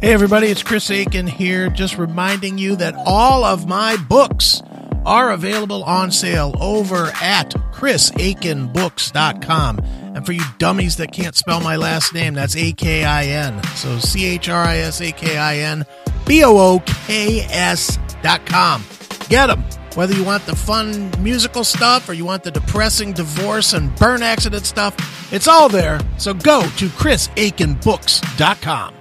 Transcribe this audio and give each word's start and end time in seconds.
Hey, 0.00 0.12
everybody, 0.14 0.46
it's 0.46 0.62
Chris 0.62 0.88
Akin 0.88 1.26
here, 1.26 1.68
just 1.68 1.98
reminding 1.98 2.56
you 2.56 2.76
that 2.76 2.94
all 3.04 3.44
of 3.44 3.68
my 3.68 3.98
books 4.08 4.62
are 5.04 5.30
available 5.30 5.84
on 5.84 6.10
sale 6.10 6.54
over 6.58 7.12
at 7.20 7.50
chrisakinbooks.com. 7.74 9.78
And 10.14 10.24
for 10.24 10.32
you 10.32 10.40
dummies 10.56 10.96
that 10.96 11.12
can't 11.12 11.36
spell 11.36 11.60
my 11.60 11.76
last 11.76 12.14
name, 12.14 12.32
that's 12.32 12.56
A 12.56 12.72
K 12.72 13.04
I 13.04 13.26
N. 13.26 13.62
So 13.76 13.98
C 13.98 14.24
H 14.24 14.48
R 14.48 14.64
I 14.64 14.78
S 14.78 15.02
A 15.02 15.12
K 15.12 15.36
I 15.36 15.58
N 15.58 15.84
B 16.24 16.44
O 16.44 16.56
O 16.56 16.82
K 17.06 17.40
S 17.50 17.98
dot 18.22 18.46
com. 18.46 18.82
Get 19.28 19.48
them. 19.48 19.62
Whether 19.96 20.14
you 20.14 20.24
want 20.24 20.46
the 20.46 20.56
fun 20.56 21.10
musical 21.22 21.62
stuff 21.62 22.08
or 22.08 22.14
you 22.14 22.24
want 22.24 22.42
the 22.42 22.50
depressing 22.50 23.12
divorce 23.12 23.74
and 23.74 23.94
burn 23.96 24.22
accident 24.22 24.64
stuff, 24.64 24.96
it's 25.30 25.46
all 25.46 25.68
there. 25.68 26.00
So 26.16 26.32
go 26.32 26.62
to 26.62 26.88
chrisakinbooks.com. 26.88 28.94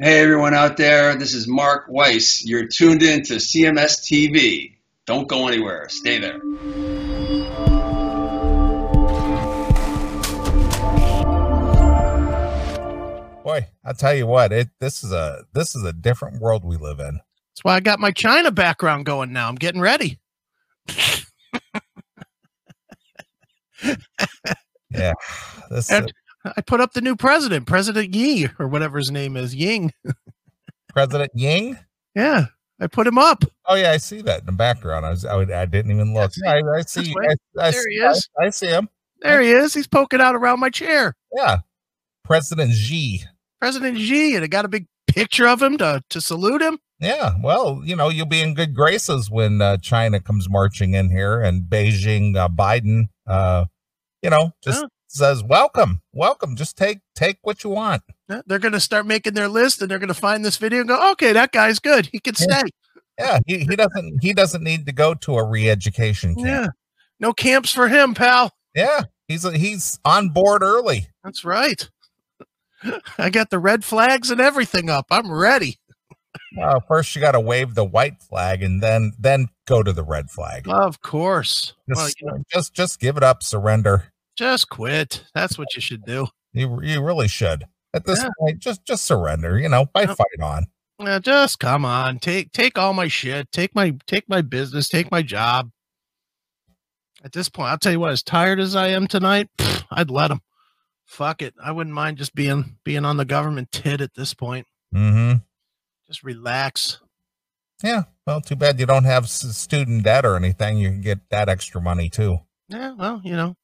Hey 0.00 0.20
everyone 0.24 0.54
out 0.54 0.76
there, 0.76 1.14
this 1.14 1.34
is 1.34 1.46
Mark 1.46 1.86
Weiss. 1.88 2.44
You're 2.44 2.66
tuned 2.66 3.04
in 3.04 3.22
to 3.26 3.34
CMS 3.34 4.00
TV. 4.00 4.74
Don't 5.06 5.28
go 5.28 5.46
anywhere. 5.46 5.88
Stay 5.88 6.18
there. 6.18 6.40
Boy, 13.44 13.68
I 13.84 13.92
tell 13.96 14.16
you 14.16 14.26
what, 14.26 14.52
it 14.52 14.70
this 14.80 15.04
is 15.04 15.12
a 15.12 15.44
this 15.52 15.76
is 15.76 15.84
a 15.84 15.92
different 15.92 16.40
world 16.40 16.64
we 16.64 16.76
live 16.76 16.98
in. 16.98 17.20
That's 17.52 17.62
why 17.62 17.76
I 17.76 17.80
got 17.80 18.00
my 18.00 18.10
China 18.10 18.50
background 18.50 19.06
going 19.06 19.32
now. 19.32 19.48
I'm 19.48 19.54
getting 19.54 19.80
ready. 19.80 20.18
Yeah, 24.90 25.12
this 25.70 25.90
And 25.90 26.12
I 26.44 26.60
put 26.60 26.80
up 26.80 26.92
the 26.92 27.00
new 27.00 27.16
president, 27.16 27.66
President 27.66 28.14
Yi, 28.14 28.48
or 28.58 28.68
whatever 28.68 28.98
his 28.98 29.10
name 29.10 29.36
is, 29.36 29.54
Ying. 29.54 29.92
President 30.90 31.30
Ying. 31.34 31.78
Yeah, 32.14 32.46
I 32.80 32.86
put 32.86 33.06
him 33.06 33.18
up. 33.18 33.44
Oh 33.66 33.74
yeah, 33.74 33.90
I 33.92 33.96
see 33.96 34.20
that 34.22 34.40
in 34.40 34.46
the 34.46 34.52
background. 34.52 35.06
I 35.06 35.10
was 35.10 35.24
I, 35.24 35.40
I 35.40 35.66
didn't 35.66 35.90
even 35.90 36.14
look. 36.14 36.32
Yeah, 36.42 36.52
I, 36.52 36.78
I 36.78 36.82
see. 36.82 37.14
I, 37.18 37.34
I, 37.60 37.70
There 37.70 37.88
he 37.90 38.02
I- 38.02 38.10
is. 38.10 38.28
I, 38.40 38.50
see 38.50 38.68
him. 38.68 38.88
There 39.22 39.40
he 39.40 39.50
is. 39.50 39.72
He's 39.74 39.86
poking 39.86 40.20
out 40.20 40.34
around 40.34 40.60
my 40.60 40.70
chair. 40.70 41.14
Yeah, 41.34 41.58
President 42.24 42.72
Xi. 42.72 43.24
President 43.60 43.98
Xi, 43.98 44.34
and 44.36 44.44
I 44.44 44.48
got 44.48 44.66
a 44.66 44.68
big 44.68 44.86
picture 45.06 45.48
of 45.48 45.62
him 45.62 45.78
to, 45.78 46.02
to 46.10 46.20
salute 46.20 46.60
him. 46.60 46.78
Yeah, 47.00 47.32
well, 47.42 47.80
you 47.84 47.96
know, 47.96 48.08
you'll 48.10 48.26
be 48.26 48.40
in 48.42 48.54
good 48.54 48.74
graces 48.74 49.30
when 49.30 49.60
uh, 49.62 49.78
China 49.78 50.20
comes 50.20 50.48
marching 50.50 50.94
in 50.94 51.10
here 51.10 51.40
and 51.40 51.62
Beijing, 51.64 52.36
uh, 52.36 52.48
Biden, 52.48 53.08
uh, 53.26 53.64
you 54.22 54.30
know, 54.30 54.52
just. 54.62 54.84
Says 55.14 55.42
welcome, 55.42 56.02
welcome. 56.12 56.56
Just 56.56 56.76
take 56.76 57.00
take 57.14 57.38
what 57.42 57.64
you 57.64 57.70
want. 57.70 58.02
They're 58.46 58.58
going 58.58 58.72
to 58.72 58.80
start 58.80 59.06
making 59.06 59.34
their 59.34 59.48
list 59.48 59.80
and 59.80 59.90
they're 59.90 59.98
going 59.98 60.08
to 60.08 60.14
find 60.14 60.44
this 60.44 60.56
video 60.56 60.80
and 60.80 60.88
go, 60.88 61.12
okay, 61.12 61.32
that 61.32 61.52
guy's 61.52 61.78
good. 61.78 62.06
He 62.06 62.18
can 62.18 62.34
stay. 62.34 62.62
Yeah, 63.18 63.38
he, 63.46 63.60
he 63.60 63.76
doesn't 63.76 64.18
he 64.22 64.32
doesn't 64.32 64.64
need 64.64 64.86
to 64.86 64.92
go 64.92 65.14
to 65.14 65.36
a 65.36 65.44
re-education 65.44 66.34
camp. 66.34 66.46
Yeah. 66.46 66.66
No 67.20 67.32
camps 67.32 67.72
for 67.72 67.88
him, 67.88 68.14
pal. 68.14 68.52
Yeah, 68.74 69.02
he's 69.28 69.48
he's 69.52 70.00
on 70.04 70.30
board 70.30 70.62
early. 70.62 71.08
That's 71.22 71.44
right. 71.44 71.88
I 73.16 73.30
got 73.30 73.50
the 73.50 73.58
red 73.58 73.84
flags 73.84 74.30
and 74.30 74.40
everything 74.40 74.90
up. 74.90 75.06
I'm 75.10 75.32
ready. 75.32 75.78
Uh, 76.60 76.80
first, 76.86 77.14
you 77.14 77.20
got 77.20 77.32
to 77.32 77.40
wave 77.40 77.74
the 77.74 77.84
white 77.84 78.20
flag, 78.20 78.62
and 78.62 78.82
then 78.82 79.12
then 79.18 79.48
go 79.66 79.82
to 79.82 79.92
the 79.92 80.02
red 80.02 80.30
flag. 80.30 80.68
Of 80.68 81.00
course. 81.00 81.74
Well, 81.86 82.08
you 82.20 82.26
know, 82.26 82.38
just 82.52 82.74
just 82.74 82.98
give 82.98 83.16
it 83.16 83.22
up, 83.22 83.42
surrender. 83.42 84.12
Just 84.36 84.68
quit. 84.68 85.24
That's 85.34 85.56
what 85.58 85.74
you 85.74 85.80
should 85.80 86.04
do. 86.04 86.26
You 86.52 86.80
you 86.82 87.02
really 87.02 87.28
should. 87.28 87.64
At 87.92 88.04
this 88.04 88.22
Yeah. 88.22 88.30
point, 88.38 88.58
just 88.58 88.84
just 88.84 89.04
surrender. 89.04 89.58
You 89.58 89.68
know, 89.68 89.86
by 89.86 90.02
Yep. 90.02 90.16
fight 90.16 90.40
on. 90.42 90.66
Yeah, 91.00 91.18
just 91.18 91.58
come 91.58 91.84
on. 91.84 92.18
Take 92.20 92.52
take 92.52 92.78
all 92.78 92.92
my 92.94 93.08
shit. 93.08 93.50
Take 93.52 93.74
my 93.74 93.96
take 94.06 94.28
my 94.28 94.42
business. 94.42 94.88
Take 94.88 95.10
my 95.10 95.22
job. 95.22 95.70
At 97.24 97.32
this 97.32 97.48
point, 97.48 97.70
I'll 97.70 97.78
tell 97.78 97.92
you 97.92 98.00
what. 98.00 98.12
As 98.12 98.22
tired 98.22 98.60
as 98.60 98.76
I 98.76 98.88
am 98.88 99.06
tonight, 99.06 99.48
pff, 99.58 99.84
I'd 99.90 100.10
let 100.10 100.30
him. 100.30 100.40
Fuck 101.06 101.42
it. 101.42 101.54
I 101.62 101.72
wouldn't 101.72 101.94
mind 101.94 102.18
just 102.18 102.34
being 102.34 102.76
being 102.84 103.04
on 103.04 103.16
the 103.16 103.24
government 103.24 103.72
tit 103.72 104.00
at 104.00 104.14
this 104.14 104.34
point. 104.34 104.66
Mm-hmm. 104.94 105.38
Just 106.06 106.22
relax. 106.22 107.00
Yeah. 107.82 108.04
Well, 108.26 108.40
too 108.40 108.56
bad 108.56 108.78
you 108.80 108.86
don't 108.86 109.04
have 109.04 109.28
student 109.28 110.04
debt 110.04 110.24
or 110.24 110.36
anything. 110.36 110.78
You 110.78 110.88
can 110.90 111.00
get 111.00 111.28
that 111.30 111.48
extra 111.48 111.80
money 111.80 112.08
too. 112.08 112.38
Yeah. 112.68 112.92
Well, 112.92 113.20
you 113.24 113.32
know, 113.36 113.56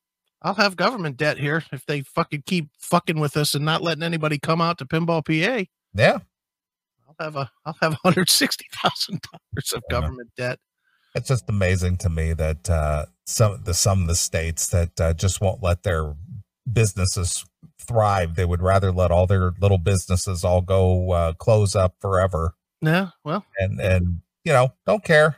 I'll 0.43 0.55
have 0.55 0.77
government 0.77 1.17
debt 1.17 1.39
here 1.39 1.63
if 1.73 1.85
they 1.87 2.01
fucking 2.03 2.45
keep 2.47 2.69
fucking 2.79 3.21
with 3.21 3.37
us 3.37 3.55
and 3.55 3.65
not 3.65 3.83
letting 3.83 4.03
anybody 4.03 4.39
come 4.39 4.61
out 4.61 4.79
to 4.79 4.87
Pinball 4.87 5.25
PA. 5.25 5.65
Yeah. 5.95 6.19
I'll 7.07 7.17
have 7.27 7.37
a 7.37 7.51
I'll 7.67 7.77
have 7.83 7.93
one 8.03 8.15
hundred 8.15 8.31
sixty 8.31 8.67
thousand 8.83 9.21
dollars 9.31 9.73
of 9.75 9.83
government 9.91 10.31
debt. 10.37 10.59
It's 11.15 11.29
just 11.29 11.45
amazing 11.49 11.97
to 11.99 12.09
me 12.09 12.33
that 12.35 12.71
uh, 12.71 13.07
some 13.27 13.63
the 13.65 13.75
some 13.75 14.03
of 14.03 14.07
the 14.09 14.15
states 14.15 14.69
that 14.69 14.99
uh, 15.01 15.13
just 15.13 15.41
won't 15.41 15.63
let 15.63 15.83
their 15.83 16.15
businesses 16.73 17.45
thrive. 17.81 18.37
They 18.37 18.45
would 18.45 18.63
rather 18.63 18.93
let 18.93 19.11
all 19.11 19.27
their 19.27 19.53
little 19.61 19.79
businesses 19.79 20.45
all 20.45 20.61
go 20.63 21.11
uh, 21.11 21.33
close 21.35 21.75
up 21.75 21.97
forever, 22.01 22.55
Yeah. 22.81 23.09
Well, 23.25 23.45
and 23.59 23.81
and 23.81 24.21
you 24.45 24.53
know 24.53 24.73
don't 24.87 25.05
care. 25.05 25.37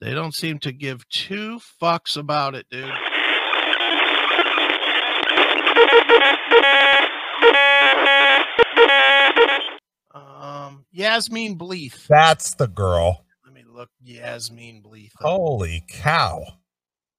they 0.00 0.14
don't 0.14 0.34
seem 0.34 0.58
to 0.60 0.72
give 0.72 1.06
two 1.08 1.60
fucks 1.82 2.16
about 2.16 2.54
it, 2.54 2.66
dude. 2.70 2.88
Yasmin 10.98 11.56
Bleeth. 11.56 12.08
That's 12.08 12.54
the 12.54 12.66
girl. 12.66 13.24
Let 13.44 13.54
me 13.54 13.62
look 13.64 13.88
Yasmin 14.02 14.82
Bleeth. 14.82 15.12
up. 15.20 15.22
Holy 15.30 15.84
cow! 15.88 16.44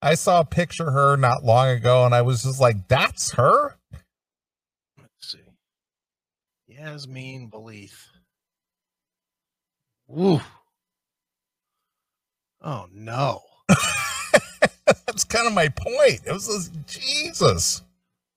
I 0.01 0.15
saw 0.15 0.41
a 0.41 0.45
picture 0.45 0.87
of 0.87 0.93
her 0.93 1.15
not 1.15 1.45
long 1.45 1.69
ago, 1.69 2.05
and 2.05 2.13
I 2.13 2.21
was 2.21 2.43
just 2.43 2.59
like, 2.59 2.89
"That's 2.89 3.31
her." 3.31 3.77
Let's 4.97 5.31
see. 5.31 5.39
Yasmin 6.67 7.49
Bleeth. 7.49 8.05
Ooh. 10.11 10.41
Oh 12.61 12.87
no. 12.91 13.41
That's 14.85 15.23
kind 15.23 15.47
of 15.47 15.53
my 15.53 15.69
point. 15.69 16.19
It 16.25 16.33
was 16.33 16.47
just, 16.47 16.71
Jesus. 16.85 17.83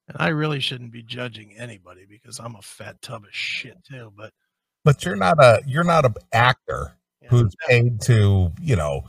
And 0.07 0.17
I 0.21 0.29
really 0.29 0.61
shouldn't 0.61 0.93
be 0.93 1.03
judging 1.03 1.57
anybody 1.59 2.07
because 2.09 2.39
I'm 2.39 2.55
a 2.55 2.63
fat 2.63 3.03
tub 3.03 3.25
of 3.25 3.35
shit 3.35 3.83
too. 3.85 4.13
But 4.17 4.33
But 4.85 5.05
you're 5.05 5.17
not 5.17 5.39
a 5.39 5.63
you're 5.67 5.85
not 5.85 6.05
an 6.05 6.15
actor 6.33 6.97
yeah, 7.21 7.29
who's 7.31 7.55
paid 7.69 8.01
to 8.03 8.53
you 8.61 8.77
know 8.77 9.05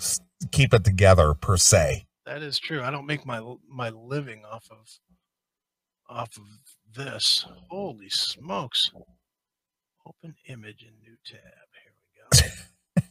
keep 0.51 0.73
it 0.73 0.83
together 0.83 1.33
per 1.33 1.57
se. 1.57 2.05
that 2.25 2.41
is 2.43 2.59
true. 2.59 2.81
I 2.81 2.91
don't 2.91 3.05
make 3.05 3.25
my 3.25 3.41
my 3.67 3.89
living 3.89 4.43
off 4.45 4.67
of 4.71 4.87
off 6.09 6.37
of 6.37 6.43
this. 6.95 7.45
Holy 7.69 8.09
smokes! 8.09 8.91
Open 10.05 10.35
image 10.47 10.83
in 10.83 10.93
new 11.01 11.15
tab. 11.25 11.41
Here 11.41 11.93
we 11.97 12.19
go. 12.19 13.03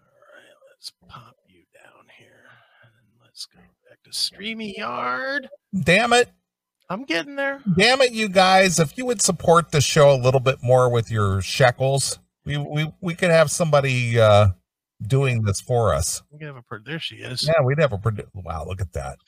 All 0.00 0.16
right, 0.34 0.56
let's 0.70 0.92
pop 1.08 1.36
you 1.46 1.62
down 1.74 2.06
here, 2.18 2.48
and 2.82 2.90
then 2.96 3.22
let's 3.22 3.46
go 3.46 3.60
back 3.88 4.02
to 4.04 4.10
StreamYard. 4.10 5.46
Damn 5.84 6.12
it. 6.14 6.30
I'm 6.88 7.04
getting 7.04 7.36
there. 7.36 7.60
Damn 7.76 8.00
it, 8.00 8.12
you 8.12 8.28
guys! 8.28 8.78
If 8.78 8.96
you 8.96 9.06
would 9.06 9.20
support 9.20 9.72
the 9.72 9.80
show 9.80 10.14
a 10.14 10.16
little 10.16 10.40
bit 10.40 10.62
more 10.62 10.88
with 10.88 11.10
your 11.10 11.42
shekels, 11.42 12.18
we 12.44 12.56
we 12.56 12.92
we 13.00 13.14
could 13.14 13.30
have 13.30 13.50
somebody 13.50 14.20
uh 14.20 14.48
doing 15.04 15.42
this 15.42 15.60
for 15.60 15.92
us. 15.92 16.22
We 16.30 16.38
can 16.38 16.46
have 16.48 16.56
a 16.56 16.62
pro- 16.62 16.78
there. 16.84 17.00
She 17.00 17.16
is. 17.16 17.46
Yeah, 17.46 17.62
we'd 17.64 17.80
have 17.80 17.92
a 17.92 17.98
produ- 17.98 18.28
wow. 18.34 18.64
Look 18.66 18.80
at 18.80 18.92
that. 18.92 19.18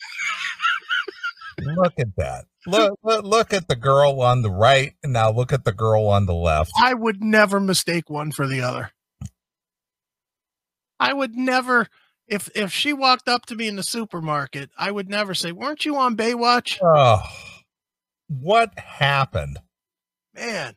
look 1.61 1.95
at 1.99 2.15
that. 2.17 2.45
Look, 2.67 2.99
look 3.03 3.25
look 3.25 3.53
at 3.53 3.67
the 3.67 3.77
girl 3.77 4.21
on 4.21 4.43
the 4.43 4.51
right, 4.51 4.93
and 5.03 5.13
now 5.13 5.31
look 5.31 5.53
at 5.53 5.65
the 5.65 5.73
girl 5.73 6.07
on 6.07 6.27
the 6.27 6.35
left. 6.35 6.71
I 6.81 6.95
would 6.95 7.23
never 7.23 7.59
mistake 7.59 8.09
one 8.09 8.31
for 8.31 8.47
the 8.47 8.61
other. 8.61 8.93
I 11.01 11.13
would 11.13 11.35
never 11.35 11.89
if 12.29 12.49
if 12.55 12.73
she 12.73 12.93
walked 12.93 13.29
up 13.29 13.47
to 13.47 13.55
me 13.57 13.69
in 13.69 13.77
the 13.77 13.83
supermarket, 13.83 14.71
I 14.77 14.91
would 14.91 15.09
never 15.09 15.35
say, 15.35 15.53
"Weren't 15.53 15.85
you 15.85 15.97
on 15.97 16.17
Baywatch?" 16.17 16.79
Oh, 16.83 17.23
what 18.29 18.79
happened? 18.79 19.59
Man, 20.35 20.75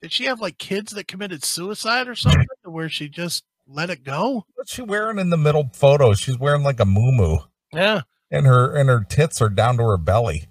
did 0.00 0.12
she 0.12 0.24
have 0.24 0.40
like 0.40 0.58
kids 0.58 0.92
that 0.92 1.08
committed 1.08 1.44
suicide 1.44 2.08
or 2.08 2.14
something, 2.14 2.46
where 2.64 2.88
she 2.88 3.08
just 3.08 3.44
let 3.66 3.90
it 3.90 4.04
go? 4.04 4.46
What's 4.54 4.72
she 4.72 4.82
wearing 4.82 5.18
in 5.18 5.30
the 5.30 5.36
middle 5.36 5.70
photo? 5.74 6.14
She's 6.14 6.38
wearing 6.38 6.62
like 6.62 6.80
a 6.80 6.84
moo 6.86 7.38
Yeah, 7.72 8.02
and 8.30 8.46
her 8.46 8.74
and 8.74 8.88
her 8.88 9.04
tits 9.08 9.42
are 9.42 9.48
down 9.50 9.76
to 9.78 9.82
her 9.84 9.98
belly. 9.98 10.46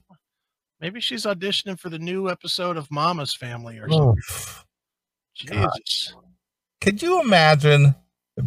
maybe 0.80 1.00
she's 1.02 1.26
auditioning 1.26 1.80
for 1.80 1.90
the 1.90 2.00
new 2.00 2.30
episode 2.30 2.78
of 2.78 2.92
Mama's 2.92 3.34
Family 3.36 3.78
or 3.80 3.90
something. 3.90 4.10
Oof. 4.10 4.66
Jesus, 5.36 6.14
Could 6.81 7.02
you 7.02 7.22
imagine 7.22 7.96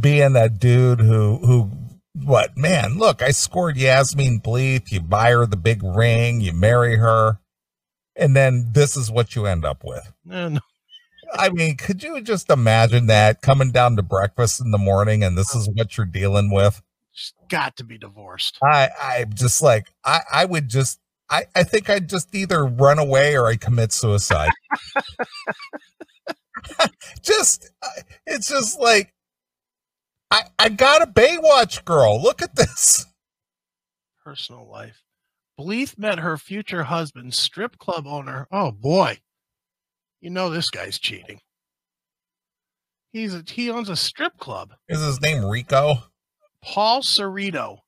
being 0.00 0.33
that 0.35 0.59
dude 0.59 1.00
who 1.00 1.39
who 1.39 1.71
what 2.15 2.56
man? 2.56 2.99
Look, 2.99 3.23
I 3.23 3.31
scored 3.31 3.77
Yasmin 3.77 4.41
Bleeth. 4.41 4.93
You 4.93 5.00
buy 5.00 5.33
her 5.33 5.47
the 5.47 5.56
big 5.56 5.83
ring, 5.83 6.41
you 6.41 6.53
marry 6.53 6.97
her, 6.97 7.39
and 8.17 8.37
then 8.37 8.71
this 8.73 8.97
is 8.97 9.11
what 9.11 9.35
you 9.35 9.47
end 9.47 9.65
up 9.65 9.83
with. 9.85 10.12
No, 10.25 10.49
no. 10.49 10.61
I 11.35 11.49
mean, 11.49 11.77
could 11.77 12.03
you 12.03 12.21
just 12.21 12.50
imagine 12.50 13.06
that 13.06 13.41
coming 13.41 13.71
down 13.71 13.97
to 13.97 14.03
breakfast 14.03 14.61
in 14.61 14.71
the 14.71 14.79
morning 14.79 15.25
and 15.25 15.37
this 15.37 15.55
is 15.55 15.69
what 15.73 15.97
you're 15.97 16.05
dealing 16.06 16.50
with? 16.50 16.83
She's 17.12 17.33
got 17.49 17.77
to 17.77 17.85
be 17.85 17.97
divorced. 17.97 18.59
I 18.62 18.91
I'm 19.00 19.33
just 19.33 19.62
like 19.62 19.87
I 20.05 20.21
I 20.33 20.44
would 20.44 20.69
just 20.69 21.00
I 21.31 21.44
I 21.55 21.62
think 21.62 21.89
I'd 21.89 22.09
just 22.09 22.35
either 22.35 22.65
run 22.65 22.99
away 22.99 23.37
or 23.37 23.47
I 23.47 23.56
commit 23.56 23.93
suicide. 23.93 24.50
just 27.23 27.71
uh, 27.83 27.89
it's 28.27 28.49
just 28.49 28.79
like 28.79 29.12
I 30.32 30.44
I 30.58 30.69
got 30.70 31.02
a 31.02 31.06
Baywatch 31.06 31.84
girl. 31.84 32.20
Look 32.20 32.40
at 32.40 32.56
this. 32.56 33.05
Personal 34.25 34.67
life. 34.69 35.05
Bleeth 35.61 35.99
met 35.99 36.20
her 36.20 36.38
future 36.38 36.84
husband, 36.84 37.34
strip 37.34 37.76
club 37.76 38.06
owner. 38.06 38.49
Oh 38.50 38.73
boy. 38.73 39.19
You 40.23 40.31
know 40.31 40.49
this 40.49 40.70
guy's 40.70 40.99
cheating. 40.99 41.40
He's 43.12 43.34
a, 43.34 43.44
he 43.46 43.70
owns 43.70 43.90
a 43.90 43.96
strip 43.96 44.38
club. 44.38 44.73
Is 44.88 45.02
his 45.02 45.20
name 45.20 45.44
Rico? 45.44 45.96
Paul 46.64 47.02
Cerrito. 47.02 47.79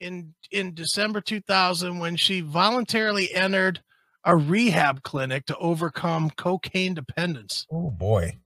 In 0.00 0.34
in 0.52 0.74
December 0.74 1.20
2000 1.20 1.98
when 1.98 2.14
she 2.14 2.40
voluntarily 2.40 3.34
entered 3.34 3.82
a 4.22 4.36
rehab 4.36 5.02
clinic 5.02 5.46
to 5.46 5.56
overcome 5.56 6.30
cocaine 6.30 6.94
dependence. 6.94 7.66
Oh 7.72 7.90
boy. 7.90 8.38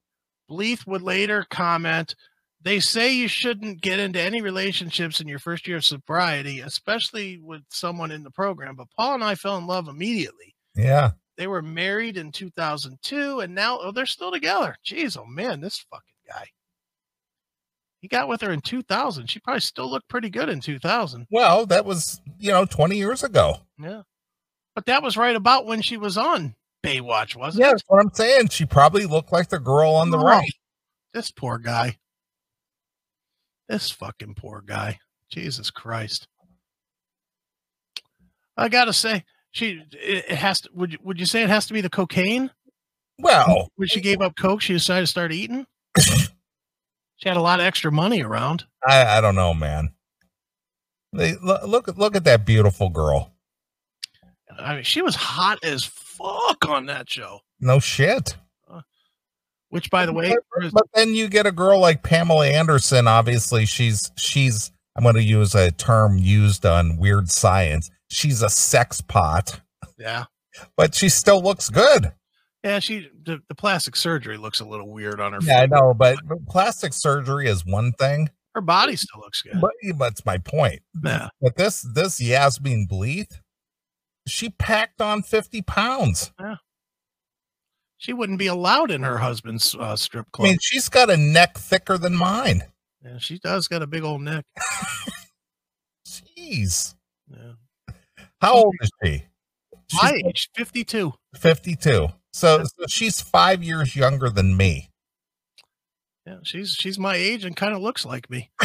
Bleeth 0.50 0.86
would 0.86 1.02
later 1.02 1.46
comment, 1.50 2.14
they 2.64 2.80
say 2.80 3.12
you 3.12 3.28
shouldn't 3.28 3.80
get 3.80 3.98
into 3.98 4.20
any 4.20 4.40
relationships 4.40 5.20
in 5.20 5.28
your 5.28 5.38
first 5.38 5.66
year 5.66 5.78
of 5.78 5.84
sobriety, 5.84 6.60
especially 6.60 7.38
with 7.42 7.62
someone 7.70 8.10
in 8.10 8.22
the 8.22 8.30
program. 8.30 8.76
But 8.76 8.88
Paul 8.96 9.14
and 9.14 9.24
I 9.24 9.34
fell 9.34 9.56
in 9.58 9.66
love 9.66 9.88
immediately. 9.88 10.54
Yeah. 10.74 11.10
They 11.36 11.46
were 11.46 11.62
married 11.62 12.16
in 12.16 12.30
2002 12.30 13.40
and 13.40 13.54
now 13.54 13.78
oh, 13.80 13.90
they're 13.92 14.06
still 14.06 14.30
together. 14.30 14.76
Jeez, 14.86 15.16
oh 15.18 15.24
man, 15.26 15.60
this 15.60 15.84
fucking 15.90 16.14
guy. 16.28 16.46
He 18.00 18.08
got 18.08 18.28
with 18.28 18.40
her 18.40 18.50
in 18.52 18.60
2000. 18.60 19.28
She 19.30 19.38
probably 19.40 19.60
still 19.60 19.88
looked 19.90 20.08
pretty 20.08 20.28
good 20.28 20.48
in 20.48 20.60
2000. 20.60 21.26
Well, 21.30 21.66
that 21.66 21.84
was, 21.84 22.20
you 22.38 22.50
know, 22.50 22.64
20 22.64 22.96
years 22.96 23.22
ago. 23.22 23.58
Yeah. 23.78 24.02
But 24.74 24.86
that 24.86 25.02
was 25.02 25.16
right 25.16 25.36
about 25.36 25.66
when 25.66 25.82
she 25.82 25.96
was 25.96 26.16
on 26.16 26.54
Baywatch, 26.84 27.36
wasn't 27.36 27.60
Yeah, 27.62 27.68
it? 27.68 27.72
that's 27.72 27.82
what 27.86 28.00
I'm 28.04 28.12
saying. 28.12 28.48
She 28.48 28.66
probably 28.66 29.06
looked 29.06 29.32
like 29.32 29.48
the 29.48 29.60
girl 29.60 29.92
on 29.94 30.10
the 30.10 30.18
Oh. 30.18 30.24
right. 30.24 30.50
This 31.14 31.30
poor 31.30 31.58
guy. 31.58 31.96
This 33.68 33.90
fucking 33.90 34.34
poor 34.34 34.62
guy. 34.64 34.98
Jesus 35.30 35.70
Christ. 35.70 36.28
I 38.56 38.68
gotta 38.68 38.92
say, 38.92 39.24
she 39.50 39.82
it, 39.92 40.30
has 40.30 40.60
to 40.62 40.70
would 40.74 40.92
you 40.92 40.98
would 41.02 41.18
you 41.18 41.26
say 41.26 41.42
it 41.42 41.48
has 41.48 41.66
to 41.66 41.72
be 41.72 41.80
the 41.80 41.90
cocaine? 41.90 42.50
Well, 43.18 43.68
When 43.76 43.88
she 43.88 44.00
gave 44.00 44.20
up 44.20 44.36
coke, 44.36 44.60
she 44.60 44.74
decided 44.74 45.02
to 45.02 45.06
start 45.06 45.32
eating? 45.32 45.66
she 45.98 47.28
had 47.28 47.36
a 47.36 47.42
lot 47.42 47.60
of 47.60 47.66
extra 47.66 47.90
money 47.90 48.22
around. 48.22 48.64
I, 48.86 49.18
I 49.18 49.20
don't 49.20 49.34
know, 49.34 49.54
man. 49.54 49.92
They 51.12 51.34
look 51.42 51.66
look 51.66 51.96
look 51.96 52.16
at 52.16 52.24
that 52.24 52.44
beautiful 52.46 52.88
girl. 52.88 53.32
I 54.58 54.74
mean, 54.74 54.84
she 54.84 55.02
was 55.02 55.14
hot 55.14 55.58
as 55.62 55.84
fuck 55.84 56.68
on 56.68 56.86
that 56.86 57.08
show. 57.08 57.40
No 57.60 57.78
shit. 57.78 58.36
Which 59.72 59.90
by 59.90 60.04
the 60.04 60.12
way, 60.12 60.36
But 60.70 60.86
then 60.92 61.14
you 61.14 61.28
get 61.28 61.46
a 61.46 61.50
girl 61.50 61.80
like 61.80 62.02
Pamela 62.02 62.46
Anderson. 62.46 63.08
Obviously, 63.08 63.64
she's 63.64 64.12
she's. 64.19 64.70
I'm 64.94 65.02
going 65.02 65.14
to 65.14 65.22
use 65.22 65.54
a 65.54 65.70
term 65.70 66.19
used 66.19 66.66
on 66.66 66.98
Weird 66.98 67.30
Science. 67.30 67.90
She's 68.10 68.42
a 68.42 68.50
sex 68.50 69.00
pot, 69.00 69.62
yeah. 69.98 70.24
but 70.76 70.94
she 70.94 71.08
still 71.08 71.40
looks 71.40 71.70
good. 71.70 72.12
Yeah, 72.62 72.80
she 72.80 73.08
the, 73.24 73.40
the 73.48 73.54
plastic 73.54 73.96
surgery 73.96 74.36
looks 74.36 74.60
a 74.60 74.66
little 74.66 74.90
weird 74.90 75.20
on 75.22 75.32
her. 75.32 75.38
Yeah, 75.42 75.62
I 75.62 75.66
know, 75.66 75.94
but 75.94 76.19
but 76.28 76.46
plastic 76.48 76.92
surgery 76.92 77.46
is 77.46 77.64
one 77.64 77.92
thing. 77.92 78.28
Her 78.54 78.60
body 78.60 78.96
still 78.96 79.20
looks 79.20 79.40
good. 79.40 79.58
But 79.58 79.72
that's 79.98 80.26
my 80.26 80.36
point. 80.36 80.82
Yeah. 81.02 81.30
But 81.40 81.56
this 81.56 81.80
this 81.94 82.20
Yasmin 82.20 82.88
Bleeth, 82.92 83.40
she 84.26 84.50
packed 84.50 85.00
on 85.00 85.22
50 85.22 85.62
pounds. 85.62 86.30
She 88.02 88.12
wouldn't 88.12 88.40
be 88.40 88.49
allowed 88.49 88.90
in 88.90 89.04
her 89.04 89.19
husband's 89.19 89.76
uh, 89.76 89.94
strip 89.94 90.26
club. 90.32 90.46
I 90.46 90.49
mean, 90.49 90.58
she's 90.60 90.88
got 90.88 91.08
a 91.08 91.16
neck 91.16 91.56
thicker 91.56 91.96
than 91.96 92.16
mine. 92.16 92.64
yeah, 93.04 93.19
she 93.19 93.38
does 93.38 93.69
got 93.69 93.81
a 93.81 93.87
big 93.87 94.02
old 94.02 94.22
neck. 94.22 94.44
Jeez. 96.08 96.96
Yeah. 97.31 97.52
How 98.40 98.54
old 98.54 98.75
is 98.81 98.90
she? 99.04 99.22
My 100.02 100.20
age, 100.26 100.49
52. 100.56 101.12
52. 101.37 102.08
So, 102.32 102.64
so 102.64 102.87
she's 102.88 103.20
five 103.20 103.62
years 103.62 103.94
younger 103.94 104.31
than 104.31 104.56
me. 104.56 104.90
Yeah, 106.26 106.38
she's 106.43 106.70
she's 106.70 106.98
my 106.98 107.14
age 107.14 107.44
and 107.44 107.55
kind 107.55 107.72
of 107.72 107.82
looks 107.82 108.05
like 108.05 108.28
me. 108.28 108.50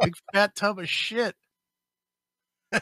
Big 0.00 0.14
fat 0.32 0.56
tub 0.56 0.78
of 0.78 0.88
shit. 0.88 1.34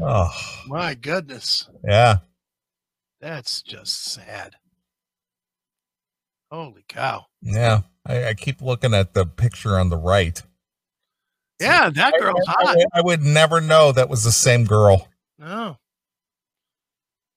Oh, 0.00 0.30
My 0.66 0.94
goodness. 0.94 1.68
yeah. 1.86 2.18
That's 3.20 3.62
just 3.62 4.04
sad. 4.04 4.54
Holy 6.50 6.84
cow. 6.88 7.26
Yeah. 7.42 7.80
I, 8.06 8.28
I 8.28 8.34
keep 8.34 8.60
looking 8.60 8.94
at 8.94 9.14
the 9.14 9.24
picture 9.26 9.78
on 9.78 9.88
the 9.90 9.96
right. 9.96 10.40
Yeah, 11.60 11.88
that 11.90 12.14
girl's 12.20 12.44
I, 12.48 12.52
hot. 12.52 12.76
would- 12.76 12.86
I 12.94 13.00
would 13.00 13.22
never 13.22 13.60
know 13.60 13.92
that 13.92 14.08
was 14.10 14.24
the 14.24 14.32
same 14.32 14.64
girl. 14.64 15.08
No. 15.38 15.78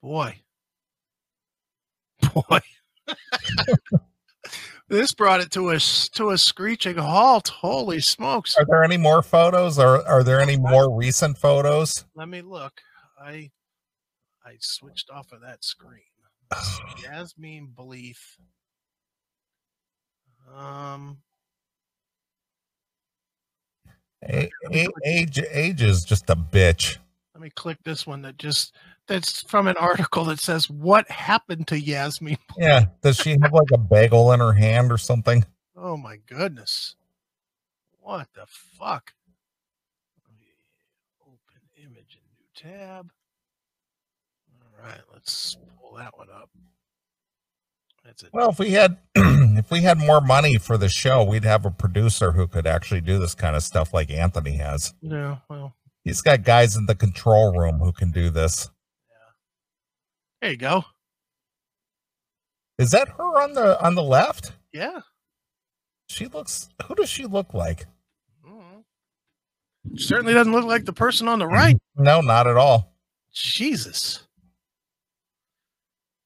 Boy. 0.01 0.35
Boy. 2.33 2.59
this 4.89 5.13
brought 5.13 5.41
it 5.41 5.51
to 5.51 5.69
a 5.71 5.79
to 5.79 6.29
a 6.31 6.37
screeching 6.37 6.97
halt. 6.97 7.49
Holy 7.49 7.99
smokes. 7.99 8.55
Are 8.57 8.65
there 8.65 8.83
any 8.83 8.97
more 8.97 9.21
photos? 9.21 9.77
Or 9.79 10.05
are 10.07 10.23
there 10.23 10.39
any 10.39 10.57
more 10.57 10.93
recent 10.95 11.37
photos? 11.37 12.05
Let 12.15 12.29
me 12.29 12.41
look. 12.41 12.73
I 13.21 13.51
I 14.45 14.55
switched 14.59 15.09
off 15.09 15.31
of 15.31 15.41
that 15.41 15.63
screen. 15.63 16.01
Jasmine 17.03 17.73
Belief. 17.75 18.37
Um 20.55 21.17
A- 24.23 24.49
a- 24.71 24.87
age, 25.05 25.39
age 25.51 25.81
is 25.81 26.03
just 26.03 26.29
a 26.29 26.35
bitch. 26.35 26.97
let 27.35 27.41
me 27.41 27.49
click 27.51 27.77
this 27.83 28.07
one 28.07 28.21
that 28.23 28.37
just 28.37 28.73
that's 29.07 29.41
from 29.43 29.67
an 29.67 29.77
article 29.77 30.25
that 30.25 30.39
says 30.39 30.69
what 30.69 31.09
happened 31.09 31.67
to 31.67 31.79
Yasmin. 31.79 32.37
Yeah. 32.57 32.85
Does 33.03 33.17
she 33.17 33.37
have 33.41 33.53
like 33.53 33.69
a 33.71 33.77
bagel 33.77 34.31
in 34.31 34.39
her 34.39 34.53
hand 34.53 34.91
or 34.91 34.97
something? 34.97 35.45
Oh 35.75 35.95
my 35.95 36.17
goodness. 36.25 36.95
What 37.99 38.27
the 38.33 38.45
fuck? 38.47 39.13
Open 41.21 41.61
image 41.77 42.17
in 42.17 42.69
new 42.71 42.71
tab. 42.73 43.11
All 44.59 44.83
right, 44.83 45.01
let's 45.13 45.55
pull 45.79 45.97
that 45.97 46.17
one 46.17 46.29
up. 46.33 46.49
That's 48.03 48.23
it. 48.23 48.29
Well, 48.33 48.49
if 48.49 48.57
we 48.57 48.71
had 48.71 48.97
if 49.15 49.69
we 49.69 49.81
had 49.81 49.99
more 49.99 50.21
money 50.21 50.57
for 50.57 50.77
the 50.77 50.89
show, 50.89 51.23
we'd 51.23 51.43
have 51.43 51.65
a 51.65 51.71
producer 51.71 52.31
who 52.31 52.47
could 52.47 52.65
actually 52.65 53.01
do 53.01 53.19
this 53.19 53.35
kind 53.35 53.55
of 53.55 53.61
stuff 53.61 53.93
like 53.93 54.09
Anthony 54.09 54.57
has. 54.57 54.95
Yeah, 55.01 55.37
well, 55.47 55.75
He's 56.07 56.21
got 56.21 56.43
guys 56.43 56.77
in 56.77 56.85
the 56.85 56.95
control 56.95 57.51
room 57.51 57.79
who 57.79 57.91
can 57.91 58.11
do 58.11 58.29
this. 58.29 58.69
There 60.41 60.51
you 60.51 60.57
go. 60.57 60.83
Is 62.77 62.91
that 62.91 63.09
her 63.09 63.41
on 63.41 63.53
the 63.53 63.83
on 63.83 63.95
the 63.95 64.03
left? 64.03 64.51
Yeah. 64.71 65.01
She 66.09 66.27
looks 66.27 66.69
who 66.85 66.95
does 66.95 67.09
she 67.09 67.25
look 67.25 67.53
like? 67.53 67.85
Mhm. 68.45 68.83
Certainly 69.97 70.33
doesn't 70.33 70.53
look 70.53 70.65
like 70.65 70.85
the 70.85 70.93
person 70.93 71.27
on 71.27 71.39
the 71.39 71.47
right. 71.47 71.77
No, 71.95 72.21
not 72.21 72.47
at 72.47 72.57
all. 72.57 72.93
Jesus. 73.33 74.27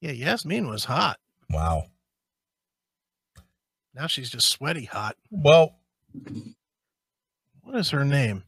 Yeah, 0.01 0.12
Yasmin 0.12 0.68
was 0.68 0.86
hot. 0.86 1.20
Wow. 1.50 1.86
Now 3.94 4.08
she's 4.08 4.30
just 4.30 4.50
sweaty 4.50 4.86
hot. 4.86 5.15
Well, 5.30 5.75
What 7.62 7.75
is 7.75 7.91
her 7.91 8.03
name? 8.03 8.44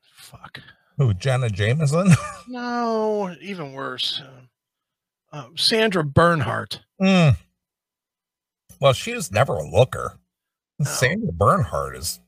Fuck. 0.00 0.60
Who 0.98 1.14
Jenna 1.14 1.50
Jameson? 1.50 2.08
No, 2.48 3.34
even 3.40 3.72
worse. 3.72 4.22
Uh, 4.24 5.36
uh, 5.36 5.46
Sandra 5.56 6.04
Bernhard. 6.04 6.78
Hmm. 7.00 7.30
Well, 8.80 8.92
she 8.92 9.14
was 9.14 9.32
never 9.32 9.54
a 9.54 9.68
looker. 9.68 10.18
No. 10.78 10.88
Sandra 10.88 11.32
Bernhard 11.32 11.96
is 11.96 12.20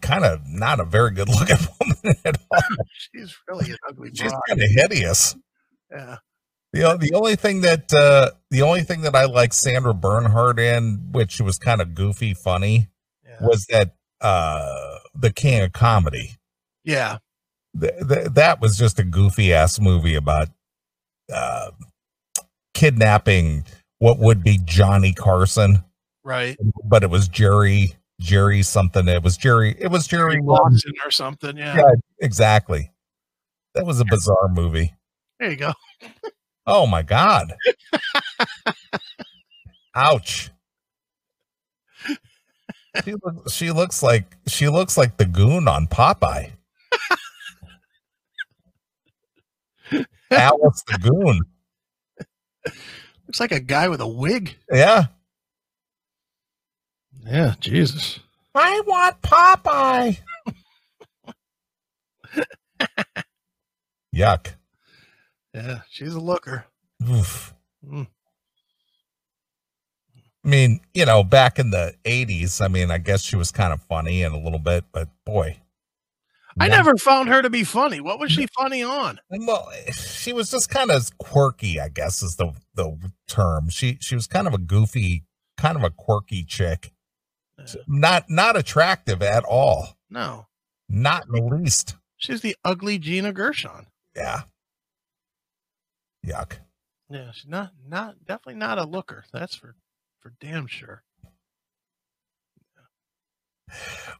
kind 0.00 0.24
of 0.24 0.46
not 0.46 0.78
a 0.78 0.84
very 0.84 1.10
good 1.10 1.28
looking 1.40 1.56
woman 1.80 2.16
at 2.24 2.38
all. 2.52 2.60
She's 3.14 3.34
really 3.48 3.72
an 3.72 3.78
ugly 3.88 4.10
She's 4.14 4.32
kind 4.46 4.62
of 4.62 4.70
hideous. 4.70 5.36
Yeah. 5.90 6.18
The, 6.72 6.96
the 7.00 7.14
only 7.14 7.34
thing 7.34 7.62
that 7.62 7.92
uh, 7.92 8.30
the 8.50 8.62
only 8.62 8.82
thing 8.82 9.00
that 9.00 9.16
I 9.16 9.24
like 9.24 9.52
Sandra 9.52 9.92
Bernhard 9.94 10.58
in, 10.60 11.08
which 11.12 11.40
was 11.40 11.58
kind 11.58 11.80
of 11.80 11.94
goofy, 11.96 12.32
funny, 12.34 12.90
Yeah. 13.24 13.38
was 13.40 13.66
that 13.70 13.96
uh, 14.20 14.98
the 15.14 15.32
King 15.32 15.62
of 15.62 15.72
Comedy. 15.72 16.36
yeah. 16.84 17.18
Th- 17.80 17.92
th- 18.08 18.28
that 18.34 18.60
was 18.60 18.76
just 18.76 18.98
a 18.98 19.04
goofy 19.04 19.52
ass 19.52 19.80
movie 19.80 20.14
about 20.14 20.48
uh, 21.32 21.70
kidnapping 22.74 23.64
what 23.98 24.18
would 24.18 24.42
be 24.44 24.58
Johnny 24.64 25.12
Carson, 25.12 25.82
Right. 26.24 26.56
but 26.84 27.02
it 27.02 27.10
was 27.10 27.28
Jerry 27.28 27.94
Jerry 28.20 28.62
something. 28.62 29.08
It 29.08 29.22
was 29.22 29.36
Jerry. 29.36 29.76
It 29.78 29.90
was 29.90 30.06
Jerry. 30.06 30.40
Watson 30.40 30.92
or 31.04 31.10
something. 31.10 31.56
Yeah. 31.56 31.76
yeah, 31.76 31.92
exactly. 32.20 32.90
That 33.74 33.86
was 33.86 34.00
a 34.00 34.04
bizarre 34.04 34.48
movie. 34.48 34.94
There 35.38 35.50
you 35.50 35.56
go. 35.56 35.72
Oh 36.66 36.86
my 36.86 37.02
god. 37.02 37.54
Ouch. 39.94 40.50
She 43.04 43.14
looks, 43.22 43.52
she 43.52 43.70
looks 43.70 44.02
like 44.02 44.36
she 44.48 44.68
looks 44.68 44.96
like 44.96 45.16
the 45.16 45.24
goon 45.24 45.68
on 45.68 45.86
Popeye. 45.86 46.50
Alice 50.30 50.82
the 50.86 50.98
goon. 51.00 51.40
Looks 53.26 53.40
like 53.40 53.52
a 53.52 53.60
guy 53.60 53.88
with 53.88 54.00
a 54.00 54.08
wig. 54.08 54.56
Yeah. 54.70 55.06
Yeah. 57.24 57.54
Jesus. 57.60 58.20
I 58.54 58.80
want 58.86 59.20
Popeye. 59.22 60.18
Yuck. 64.14 64.54
Yeah. 65.54 65.80
She's 65.90 66.14
a 66.14 66.20
looker. 66.20 66.64
Oof. 67.08 67.54
Mm. 67.86 68.06
I 70.44 70.48
mean, 70.48 70.80
you 70.94 71.04
know, 71.04 71.22
back 71.22 71.58
in 71.58 71.70
the 71.70 71.94
80s, 72.04 72.62
I 72.64 72.68
mean, 72.68 72.90
I 72.90 72.98
guess 72.98 73.22
she 73.22 73.36
was 73.36 73.50
kind 73.50 73.72
of 73.72 73.82
funny 73.82 74.22
and 74.22 74.34
a 74.34 74.38
little 74.38 74.58
bit, 74.58 74.84
but 74.92 75.08
boy. 75.24 75.58
I 76.60 76.68
never 76.68 76.96
found 76.96 77.28
her 77.28 77.42
to 77.42 77.50
be 77.50 77.64
funny. 77.64 78.00
What 78.00 78.18
was 78.18 78.32
she 78.32 78.46
funny 78.56 78.82
on? 78.82 79.20
Well, 79.30 79.70
she 79.92 80.32
was 80.32 80.50
just 80.50 80.70
kind 80.70 80.90
of 80.90 81.16
quirky, 81.18 81.80
I 81.80 81.88
guess 81.88 82.22
is 82.22 82.36
the 82.36 82.52
the 82.74 82.96
term. 83.26 83.68
She 83.68 83.98
she 84.00 84.14
was 84.14 84.26
kind 84.26 84.46
of 84.46 84.54
a 84.54 84.58
goofy, 84.58 85.24
kind 85.56 85.76
of 85.76 85.84
a 85.84 85.90
quirky 85.90 86.44
chick. 86.44 86.92
Not 87.86 88.30
not 88.30 88.56
attractive 88.56 89.22
at 89.22 89.44
all. 89.44 89.96
No. 90.10 90.46
Not 90.88 91.26
in 91.26 91.32
the 91.32 91.56
least. 91.56 91.96
She's 92.16 92.40
the 92.40 92.56
ugly 92.64 92.98
Gina 92.98 93.32
Gershon. 93.32 93.86
Yeah. 94.16 94.42
Yuck. 96.26 96.58
Yeah, 97.10 97.32
she's 97.32 97.48
not 97.48 97.72
not 97.86 98.24
definitely 98.24 98.54
not 98.58 98.78
a 98.78 98.84
looker. 98.84 99.24
That's 99.32 99.54
for 99.54 99.76
for 100.20 100.32
damn 100.40 100.66
sure. 100.66 101.02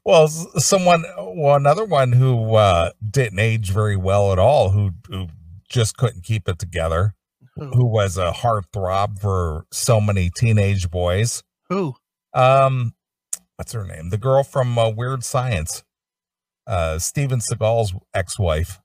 Well, 0.05 0.29
someone, 0.29 1.05
well, 1.19 1.57
another 1.57 1.85
one 1.85 2.13
who 2.13 2.55
uh, 2.55 2.91
didn't 3.09 3.39
age 3.39 3.71
very 3.71 3.97
well 3.97 4.33
at 4.33 4.39
all, 4.39 4.71
who 4.71 4.93
who 5.09 5.29
just 5.69 5.97
couldn't 5.97 6.25
keep 6.25 6.49
it 6.49 6.59
together, 6.59 7.15
Who? 7.57 7.67
who 7.71 7.85
was 7.85 8.17
a 8.17 8.33
heartthrob 8.33 9.19
for 9.21 9.67
so 9.71 10.01
many 10.01 10.31
teenage 10.35 10.91
boys. 10.91 11.43
Who? 11.69 11.95
Um, 12.33 12.95
what's 13.57 13.73
her 13.73 13.85
name? 13.85 14.11
The 14.11 14.19
girl 14.19 14.45
from 14.45 14.79
uh, 14.79 14.89
Weird 14.91 15.25
Science, 15.25 15.83
uh, 16.67 16.99
Steven 16.99 17.41
Seagal's 17.41 17.95
ex-wife. 18.15 18.81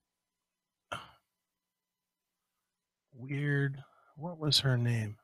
Weird. 3.15 3.84
What 4.15 4.38
was 4.39 4.60
her 4.60 4.77
name? 4.77 5.17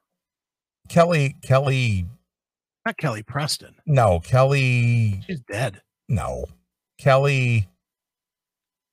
Kelly. 0.88 1.36
Kelly. 1.41 2.05
Not 2.86 2.98
Kelly 2.98 3.24
Preston. 3.24 3.75
No, 3.86 4.19
Kelly. 4.19 5.21
She's 5.27 5.41
dead. 5.41 5.81
No, 6.07 6.45
Kelly. 6.98 7.67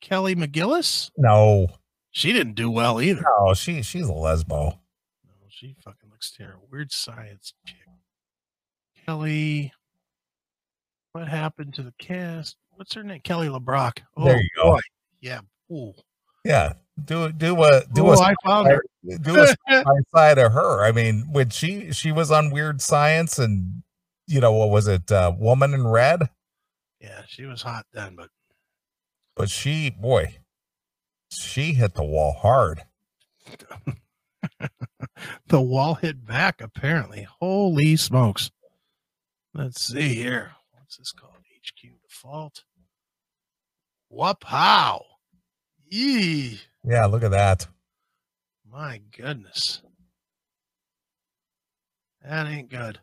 Kelly 0.00 0.34
McGillis? 0.36 1.10
No, 1.16 1.68
She 2.10 2.32
didn't 2.32 2.54
do 2.54 2.70
well 2.70 3.00
either. 3.00 3.22
no, 3.40 3.54
she 3.54 3.82
she's 3.82 4.08
a 4.08 4.12
lesbo. 4.12 4.78
No, 5.24 5.32
she 5.48 5.74
fucking 5.82 6.10
looks 6.10 6.30
terrible. 6.30 6.68
Weird 6.70 6.92
science 6.92 7.54
chick. 7.66 7.76
Kelly. 9.06 9.72
What 11.12 11.28
happened 11.28 11.74
to 11.74 11.82
the 11.82 11.94
cast? 11.98 12.56
What's 12.74 12.92
her 12.94 13.02
name? 13.02 13.20
Kelly 13.24 13.48
LeBrock. 13.48 14.00
Oh, 14.16 14.24
There 14.26 14.36
you 14.36 14.48
go. 14.56 14.72
boy. 14.72 14.80
Yeah. 15.20 15.40
Ooh. 15.72 15.94
Yeah, 16.46 16.74
do 17.04 17.32
do 17.32 17.62
a 17.64 17.82
do 17.92 18.06
Ooh, 18.06 18.12
a 18.12 18.20
I 18.20 18.34
found 18.44 18.68
her. 18.68 18.82
do 19.22 19.40
a 19.42 19.46
side 19.70 19.84
side 20.14 20.38
of 20.38 20.52
her. 20.52 20.84
I 20.84 20.92
mean, 20.92 21.26
when 21.32 21.50
she 21.50 21.92
she 21.92 22.12
was 22.12 22.30
on 22.30 22.50
Weird 22.50 22.80
Science 22.80 23.38
and 23.38 23.82
you 24.26 24.40
know 24.40 24.52
what 24.52 24.70
was 24.70 24.86
it, 24.88 25.10
uh, 25.10 25.32
Woman 25.36 25.74
in 25.74 25.86
Red? 25.86 26.22
yeah, 27.00 27.22
she 27.28 27.44
was 27.44 27.62
hot 27.62 27.86
then, 27.92 28.16
but 28.16 28.30
But 29.36 29.50
she, 29.50 29.90
boy, 29.90 30.38
she 31.30 31.74
hit 31.74 31.94
the 31.94 32.04
wall 32.04 32.32
hard. 32.32 32.82
the 35.48 35.60
wall 35.60 35.94
hit 35.94 36.24
back 36.24 36.60
apparently. 36.60 37.26
Holy 37.40 37.96
smokes. 37.96 38.50
Let's 39.54 39.82
see 39.82 40.14
here. 40.14 40.52
What's 40.72 40.96
this 40.96 41.12
called? 41.12 41.32
HQ 41.34 41.90
default. 42.02 42.64
Whoop 44.08 44.44
how. 44.44 45.04
Yee. 45.88 46.60
Yeah, 46.84 47.06
look 47.06 47.22
at 47.22 47.30
that. 47.30 47.66
My 48.70 49.00
goodness. 49.16 49.82
That 52.22 52.46
ain't 52.46 52.70
good. 52.70 52.98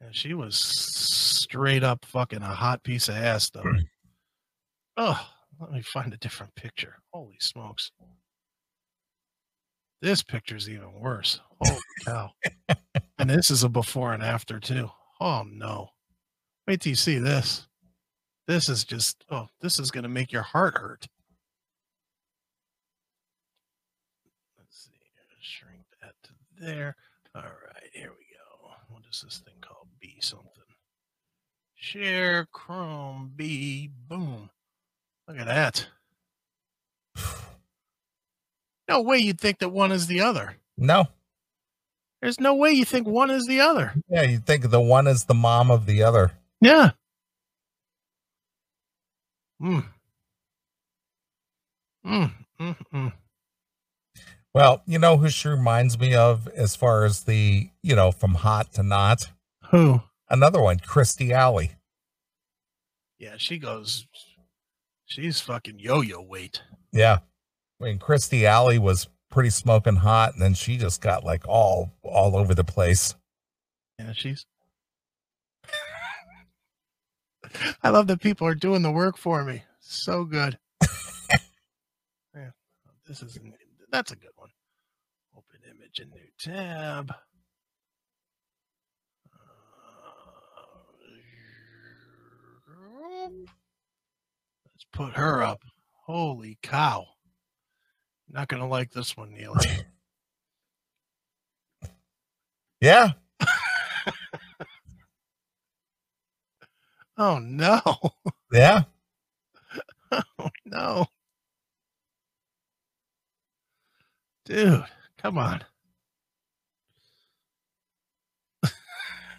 And 0.00 0.14
she 0.14 0.34
was 0.34 0.56
straight 0.56 1.84
up 1.84 2.04
fucking 2.04 2.42
a 2.42 2.46
hot 2.46 2.82
piece 2.82 3.08
of 3.08 3.16
ass 3.16 3.50
though. 3.50 3.64
oh, 4.96 5.28
let 5.60 5.72
me 5.72 5.82
find 5.82 6.12
a 6.12 6.18
different 6.18 6.54
picture. 6.54 6.96
Holy 7.12 7.36
smokes. 7.40 7.92
This 10.02 10.22
picture's 10.22 10.68
even 10.68 11.00
worse. 11.00 11.40
Holy 11.60 11.80
cow. 12.04 12.30
and 13.18 13.30
this 13.30 13.50
is 13.50 13.64
a 13.64 13.68
before 13.68 14.12
and 14.12 14.22
after 14.22 14.60
too. 14.60 14.90
Oh 15.20 15.44
no. 15.50 15.88
Wait 16.66 16.80
till 16.80 16.90
you 16.90 16.96
see 16.96 17.18
this. 17.18 17.66
This 18.46 18.68
is 18.68 18.84
just 18.84 19.24
oh, 19.30 19.48
this 19.60 19.78
is 19.78 19.90
gonna 19.90 20.08
make 20.08 20.32
your 20.32 20.42
heart 20.42 20.76
hurt. 20.78 21.06
Let's 24.58 24.84
see. 24.84 24.92
Shrink 25.40 25.84
that 26.02 26.14
to 26.24 26.30
there. 26.58 26.96
All 27.34 27.42
right, 27.42 27.90
here 27.92 28.10
we 28.18 28.26
go. 28.34 28.70
What 28.88 29.02
is 29.10 29.22
this 29.24 29.38
thing 29.44 29.54
called? 29.60 29.88
B 30.00 30.16
something. 30.20 30.50
Share 31.74 32.46
Chrome 32.52 33.32
B. 33.36 33.90
Boom. 34.08 34.50
Look 35.28 35.38
at 35.38 35.46
that. 35.46 35.86
No 38.88 39.02
way 39.02 39.18
you'd 39.18 39.40
think 39.40 39.58
that 39.58 39.70
one 39.70 39.90
is 39.90 40.06
the 40.06 40.20
other. 40.20 40.54
No, 40.78 41.08
There's 42.22 42.38
no 42.38 42.54
way 42.54 42.70
you 42.70 42.84
think 42.84 43.08
one 43.08 43.30
is 43.30 43.44
the 43.46 43.60
other. 43.60 43.92
yeah, 44.08 44.22
you 44.22 44.38
think 44.38 44.70
the 44.70 44.80
one 44.80 45.08
is 45.08 45.24
the 45.24 45.34
mom 45.34 45.70
of 45.72 45.86
the 45.86 46.04
other. 46.04 46.30
Yeah. 46.60 46.90
Mm. 49.62 49.84
Mm, 52.06 52.32
mm, 52.60 52.76
mm. 52.92 53.12
Well, 54.54 54.82
you 54.86 54.98
know 54.98 55.16
who 55.16 55.28
she 55.28 55.48
reminds 55.48 55.98
me 55.98 56.14
of 56.14 56.48
as 56.48 56.76
far 56.76 57.04
as 57.04 57.24
the, 57.24 57.68
you 57.82 57.94
know, 57.94 58.10
from 58.10 58.34
hot 58.34 58.72
to 58.74 58.82
not? 58.82 59.30
Who? 59.70 60.00
Another 60.30 60.62
one, 60.62 60.78
Kirstie 60.78 61.30
Alley. 61.30 61.72
Yeah, 63.18 63.34
she 63.36 63.58
goes. 63.58 64.06
She's 65.06 65.40
fucking 65.40 65.78
yo-yo 65.78 66.20
weight. 66.22 66.62
Yeah. 66.92 67.18
I 67.80 67.84
mean, 67.84 67.98
Kirstie 67.98 68.44
Alley 68.44 68.78
was 68.78 69.08
pretty 69.30 69.50
smoking 69.50 69.96
hot, 69.96 70.32
and 70.32 70.42
then 70.42 70.54
she 70.54 70.76
just 70.76 71.00
got 71.00 71.24
like 71.24 71.46
all 71.46 71.92
all 72.02 72.36
over 72.36 72.54
the 72.54 72.64
place. 72.64 73.14
Yeah, 73.98 74.12
she's. 74.14 74.46
I 77.82 77.90
love 77.90 78.06
that 78.08 78.20
people 78.20 78.46
are 78.46 78.54
doing 78.54 78.82
the 78.82 78.90
work 78.90 79.16
for 79.16 79.42
me. 79.44 79.62
So 79.80 80.24
good. 80.24 80.58
yeah, 82.34 82.50
this 83.06 83.22
is 83.22 83.38
that's 83.90 84.12
a 84.12 84.16
good 84.16 84.30
one. 84.36 84.50
Open 85.36 85.60
image 85.70 86.00
in 86.00 86.10
new 86.10 86.28
tab. 86.38 87.12
Uh, 89.32 89.36
Let's 94.64 94.86
put 94.92 95.14
her 95.14 95.42
up. 95.42 95.62
Holy 96.04 96.58
cow! 96.62 97.06
Not 98.28 98.48
gonna 98.48 98.68
like 98.68 98.92
this 98.92 99.16
one, 99.16 99.32
Neil. 99.32 99.56
Yeah. 102.80 103.12
Oh 107.18 107.38
no! 107.38 107.80
Yeah. 108.52 108.84
Oh 110.12 110.50
no. 110.64 111.06
Dude, 114.44 114.84
come 115.18 115.36
on. 115.36 115.64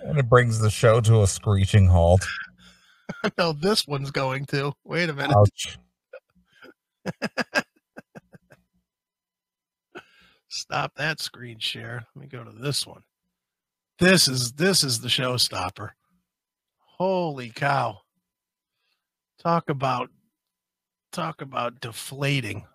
And 0.01 0.19
it 0.19 0.29
brings 0.29 0.59
the 0.59 0.69
show 0.69 0.99
to 1.01 1.21
a 1.21 1.27
screeching 1.27 1.87
halt. 1.87 2.25
Know 3.37 3.53
this 3.53 3.87
one's 3.87 4.11
going 4.11 4.45
to. 4.47 4.73
Wait 4.83 5.09
a 5.09 5.13
minute. 5.13 5.35
Ouch. 5.35 5.77
Stop 10.49 10.95
that 10.95 11.21
screen 11.21 11.59
share. 11.59 12.05
Let 12.15 12.21
me 12.21 12.27
go 12.27 12.43
to 12.43 12.51
this 12.51 12.85
one. 12.85 13.03
This 13.99 14.27
is 14.27 14.53
this 14.53 14.83
is 14.83 14.99
the 14.99 15.07
showstopper. 15.07 15.91
Holy 16.97 17.49
cow. 17.51 17.99
Talk 19.39 19.69
about 19.69 20.09
talk 21.11 21.41
about 21.41 21.79
deflating. 21.79 22.65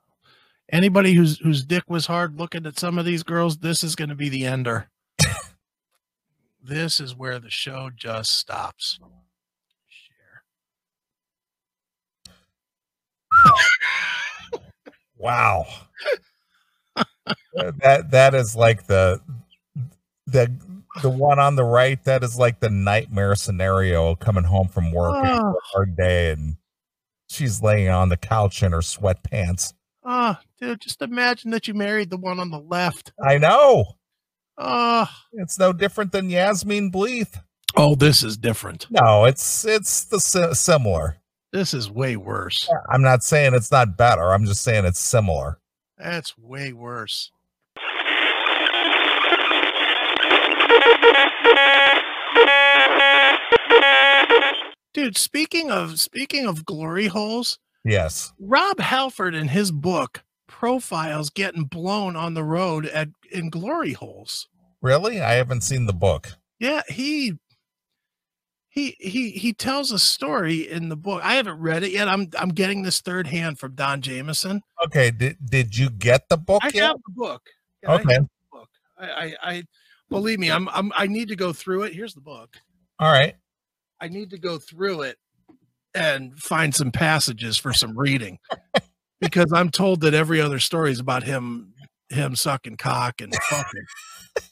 Anybody 0.71 1.15
whose 1.15 1.39
whose 1.41 1.65
dick 1.65 1.83
was 1.89 2.07
hard 2.07 2.39
looking 2.39 2.65
at 2.65 2.79
some 2.79 2.99
of 2.99 3.05
these 3.05 3.25
girls, 3.25 3.59
this 3.59 3.83
is 3.83 3.97
going 3.97 4.11
to 4.11 4.15
be 4.15 4.29
the 4.29 4.47
ender. 4.47 4.89
this 6.63 7.01
is 7.01 7.17
where 7.17 7.41
the 7.41 7.51
show 7.51 7.91
just 7.95 8.39
stops. 8.39 9.01
Share. 9.89 10.45
Wow. 15.17 15.67
that 17.55 18.13
that 18.13 18.35
is 18.35 18.55
like 18.55 18.87
the 18.87 19.21
the 20.27 20.49
the 21.01 21.09
one 21.11 21.39
on 21.39 21.57
the 21.57 21.65
right 21.65 22.03
that 22.05 22.23
is 22.23 22.39
like 22.39 22.61
the 22.61 22.69
nightmare 22.69 23.35
scenario 23.35 24.15
coming 24.17 24.45
home 24.45 24.69
from 24.69 24.93
work 24.93 25.15
after 25.25 25.47
Oh. 25.47 25.51
a 25.51 25.61
hard 25.73 25.97
day 25.97 26.33
and 26.33 26.57
she's 27.29 27.63
laying 27.63 27.89
on 27.89 28.09
the 28.11 28.17
couch 28.17 28.63
in 28.63 28.73
her 28.73 28.79
sweatpants. 28.81 29.73
Oh, 30.05 30.37
dude, 30.61 30.81
just 30.81 31.01
imagine 31.01 31.51
that 31.53 31.67
you 31.69 31.75
married 31.75 32.11
the 32.11 32.17
one 32.19 32.39
on 32.41 32.51
the 32.51 32.59
left. 32.61 33.13
I 33.25 33.39
know. 33.39 33.85
Oh, 34.59 35.09
It's 35.33 35.59
no 35.59 35.73
different 35.73 36.13
than 36.13 36.29
Yasmin 36.29 36.91
Bleeth. 36.93 37.41
oh, 37.77 37.95
this 37.95 38.23
is 38.23 38.37
different. 38.37 38.87
No, 38.91 39.25
it's 39.25 39.65
it's 39.65 40.05
the 40.05 40.21
similar. 40.21 41.17
This 41.53 41.73
is 41.75 41.91
way 41.91 42.17
worse. 42.17 42.69
I'm 42.91 43.03
not 43.03 43.23
saying 43.23 43.55
it's 43.55 43.71
not 43.71 43.97
better. 43.97 44.33
I'm 44.33 44.45
just 44.45 44.63
saying 44.63 44.85
it's 44.85 44.99
similar. 45.01 45.59
That's 45.99 46.37
way 46.37 46.73
worse. 46.73 47.31
Dude, 54.95 55.17
speaking 55.17 55.71
of 55.71 56.01
speaking 56.01 56.47
of 56.47 56.65
glory 56.65 57.07
holes, 57.07 57.59
Yes. 57.85 58.33
Rob 58.39 58.79
Halford 58.79 59.35
in 59.35 59.49
his 59.49 59.73
book 59.73 60.23
profiles 60.47 61.31
getting 61.31 61.65
blown 61.65 62.15
on 62.15 62.35
the 62.35 62.45
road 62.45 62.87
at 62.87 63.09
in 63.31 63.51
glory 63.51 63.93
holes. 63.95 64.49
Really? 64.81 65.21
I 65.21 65.33
haven't 65.35 65.63
seen 65.63 65.87
the 65.87 65.93
book. 65.93 66.33
Yeah, 66.61 66.83
he 66.89 67.35
he 68.69 68.97
he 69.01 69.31
he 69.31 69.53
tells 69.53 69.91
a 69.91 69.99
story 69.99 70.71
in 70.71 70.89
the 70.91 70.97
book. 70.97 71.23
I 71.25 71.35
haven't 71.35 71.59
read 71.59 71.83
it 71.83 71.91
yet. 71.93 72.09
I'm 72.09 72.29
I'm 72.39 72.51
getting 72.51 72.83
this 72.83 73.01
third 73.01 73.27
hand 73.27 73.59
from 73.59 73.75
Don 73.75 74.01
Jamieson. 74.03 74.63
Okay. 74.87 75.11
Did 75.11 75.39
did 75.45 75.77
you 75.77 75.91
get 75.91 76.29
the 76.29 76.37
book 76.37 76.63
I 76.63 76.69
yet? 76.75 76.83
have 76.85 76.97
the 77.07 77.13
book. 77.15 77.43
Yeah, 77.83 77.93
Okay. 77.95 78.13
have 78.15 78.23
the 78.25 78.29
book. 78.53 78.69
I, 78.99 79.07
I 79.09 79.35
I 79.43 79.63
believe 80.11 80.39
me, 80.39 80.51
I'm 80.51 80.69
I'm 80.69 80.93
I 80.97 81.07
need 81.07 81.29
to 81.29 81.37
go 81.37 81.53
through 81.53 81.85
it. 81.85 81.95
Here's 81.95 82.15
the 82.15 82.21
book. 82.21 82.57
All 83.01 83.11
right. 83.11 83.35
I 84.03 84.09
need 84.09 84.31
to 84.31 84.39
go 84.39 84.59
through 84.59 85.03
it 85.03 85.17
and 85.95 86.37
find 86.37 86.75
some 86.75 86.91
passages 86.91 87.57
for 87.57 87.73
some 87.73 87.97
reading. 87.97 88.39
because 89.21 89.53
I'm 89.53 89.71
told 89.71 90.01
that 90.01 90.13
every 90.13 90.41
other 90.41 90.59
story 90.59 90.91
is 90.91 91.01
about 91.01 91.23
him 91.23 91.73
him 92.09 92.37
sucking 92.37 92.77
cock 92.77 93.21
and 93.21 93.33
fucking. 93.49 93.85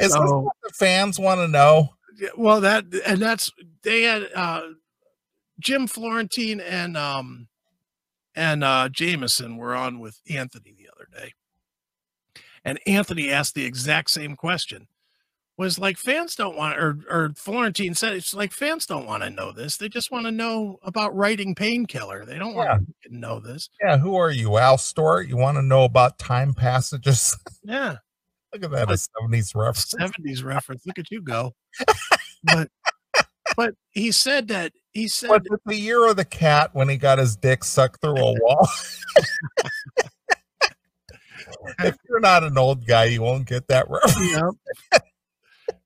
Is 0.00 0.12
this 0.12 0.16
what 0.16 0.54
the 0.62 0.72
fans 0.72 1.18
want 1.18 1.40
to 1.40 1.48
know? 1.48 1.90
Well 2.36 2.60
that 2.62 2.84
and 3.04 3.20
that's 3.20 3.50
they 3.82 4.02
had 4.02 4.28
uh 4.34 4.62
jim 5.60 5.86
florentine 5.86 6.60
and 6.60 6.96
um 6.96 7.48
and 8.34 8.64
uh 8.64 8.88
jamieson 8.88 9.56
were 9.56 9.74
on 9.74 9.98
with 9.98 10.20
anthony 10.30 10.74
the 10.76 10.88
other 10.94 11.08
day 11.12 11.32
and 12.64 12.78
anthony 12.86 13.30
asked 13.30 13.54
the 13.54 13.64
exact 13.64 14.10
same 14.10 14.36
question 14.36 14.86
was 15.56 15.78
like 15.78 15.96
fans 15.96 16.34
don't 16.34 16.56
want 16.56 16.76
or 16.78 16.98
or 17.08 17.32
florentine 17.36 17.94
said 17.94 18.12
it's 18.12 18.34
like 18.34 18.52
fans 18.52 18.86
don't 18.86 19.06
want 19.06 19.22
to 19.22 19.30
know 19.30 19.52
this 19.52 19.76
they 19.76 19.88
just 19.88 20.10
want 20.10 20.26
to 20.26 20.32
know 20.32 20.78
about 20.82 21.14
writing 21.14 21.54
painkiller 21.54 22.24
they 22.24 22.38
don't 22.38 22.54
Yeah. 22.54 22.72
want 22.78 22.94
to 23.04 23.16
know 23.16 23.38
this 23.40 23.68
Yeah. 23.80 23.98
Who 23.98 24.16
are 24.16 24.30
you, 24.32 24.58
Al 24.58 24.78
Stewart? 24.78 25.28
You 25.28 25.36
want 25.36 25.56
to 25.56 25.62
know 25.62 25.84
about 25.84 26.18
time 26.18 26.54
passages? 26.54 27.36
yeah 27.64 27.96
Look 28.52 28.64
at 28.64 28.70
that, 28.72 28.90
a 28.90 28.94
70s 28.94 29.54
reference. 29.54 29.94
70s 29.94 30.44
reference 30.44 30.84
look 30.86 30.98
at 30.98 31.10
you 31.10 31.22
go 31.22 31.54
but 32.44 32.68
but 33.56 33.74
he 33.90 34.10
said 34.10 34.48
that 34.48 34.72
he 34.92 35.06
said 35.06 35.30
Was 35.30 35.42
it 35.44 35.60
the 35.66 35.76
year 35.76 36.08
of 36.08 36.16
the 36.16 36.24
cat 36.24 36.70
when 36.72 36.88
he 36.88 36.96
got 36.96 37.18
his 37.18 37.36
dick 37.36 37.62
sucked 37.62 38.00
through 38.00 38.16
a 38.16 38.34
wall? 38.40 38.68
if 41.80 41.96
you're 42.08 42.20
not 42.20 42.44
an 42.44 42.56
old 42.58 42.86
guy, 42.86 43.04
you 43.04 43.22
won't 43.22 43.46
get 43.46 43.66
that 43.68 43.88
reference. 43.88 44.32
Yep. 44.32 45.02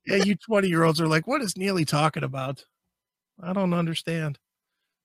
Yeah, 0.09 0.23
you 0.23 0.35
20 0.35 0.67
year 0.67 0.83
olds 0.83 0.99
are 0.99 1.07
like, 1.07 1.27
what 1.27 1.41
is 1.41 1.57
Neely 1.57 1.85
talking 1.85 2.23
about? 2.23 2.65
I 3.41 3.53
don't 3.53 3.73
understand. 3.73 4.39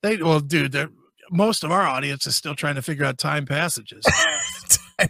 They, 0.03 0.17
well, 0.17 0.41
dude, 0.41 0.73
they're, 0.73 0.91
most 1.31 1.65
of 1.65 1.71
our 1.71 1.83
audience 1.83 2.27
is 2.27 2.37
still 2.37 2.55
trying 2.55 2.75
to 2.75 2.83
figure 2.83 3.05
out 3.05 3.19
time 3.19 3.47
passages. 3.47 4.05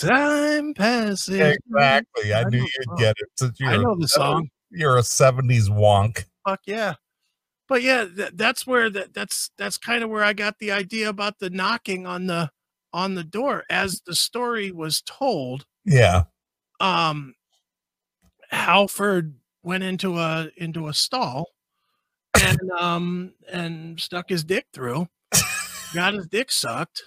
time 0.00 0.74
passes. 0.74 1.28
exactly. 1.28 2.32
I 2.32 2.40
I 2.40 2.44
knew 2.44 2.60
you'd 2.60 2.98
get 2.98 3.16
it. 3.18 3.28
Since 3.36 3.58
you're, 3.58 3.70
I 3.70 3.76
know 3.76 3.96
the 3.98 4.08
song. 4.08 4.48
You're 4.70 4.98
a 4.98 5.02
70s 5.02 5.68
wonk. 5.68 6.24
Fuck 6.46 6.60
yeah. 6.66 6.94
But 7.68 7.82
yeah, 7.82 8.06
that, 8.16 8.38
that's 8.38 8.66
where 8.66 8.88
that 8.90 9.12
that's 9.12 9.50
that's 9.58 9.76
kind 9.76 10.02
of 10.02 10.10
where 10.10 10.24
I 10.24 10.32
got 10.32 10.58
the 10.58 10.72
idea 10.72 11.08
about 11.08 11.38
the 11.38 11.50
knocking 11.50 12.06
on 12.06 12.26
the 12.26 12.50
on 12.92 13.14
the 13.14 13.24
door 13.24 13.64
as 13.68 14.00
the 14.06 14.14
story 14.14 14.70
was 14.70 15.02
told. 15.02 15.66
Yeah. 15.84 16.24
um 16.80 17.34
Halford 18.48 19.34
went 19.62 19.84
into 19.84 20.18
a 20.18 20.48
into 20.56 20.88
a 20.88 20.94
stall 20.94 21.46
and 22.40 22.58
um 22.78 23.32
and 23.52 24.00
stuck 24.00 24.28
his 24.28 24.44
dick 24.44 24.66
through, 24.72 25.08
got 25.94 26.14
his 26.14 26.26
dick 26.26 26.50
sucked, 26.52 27.02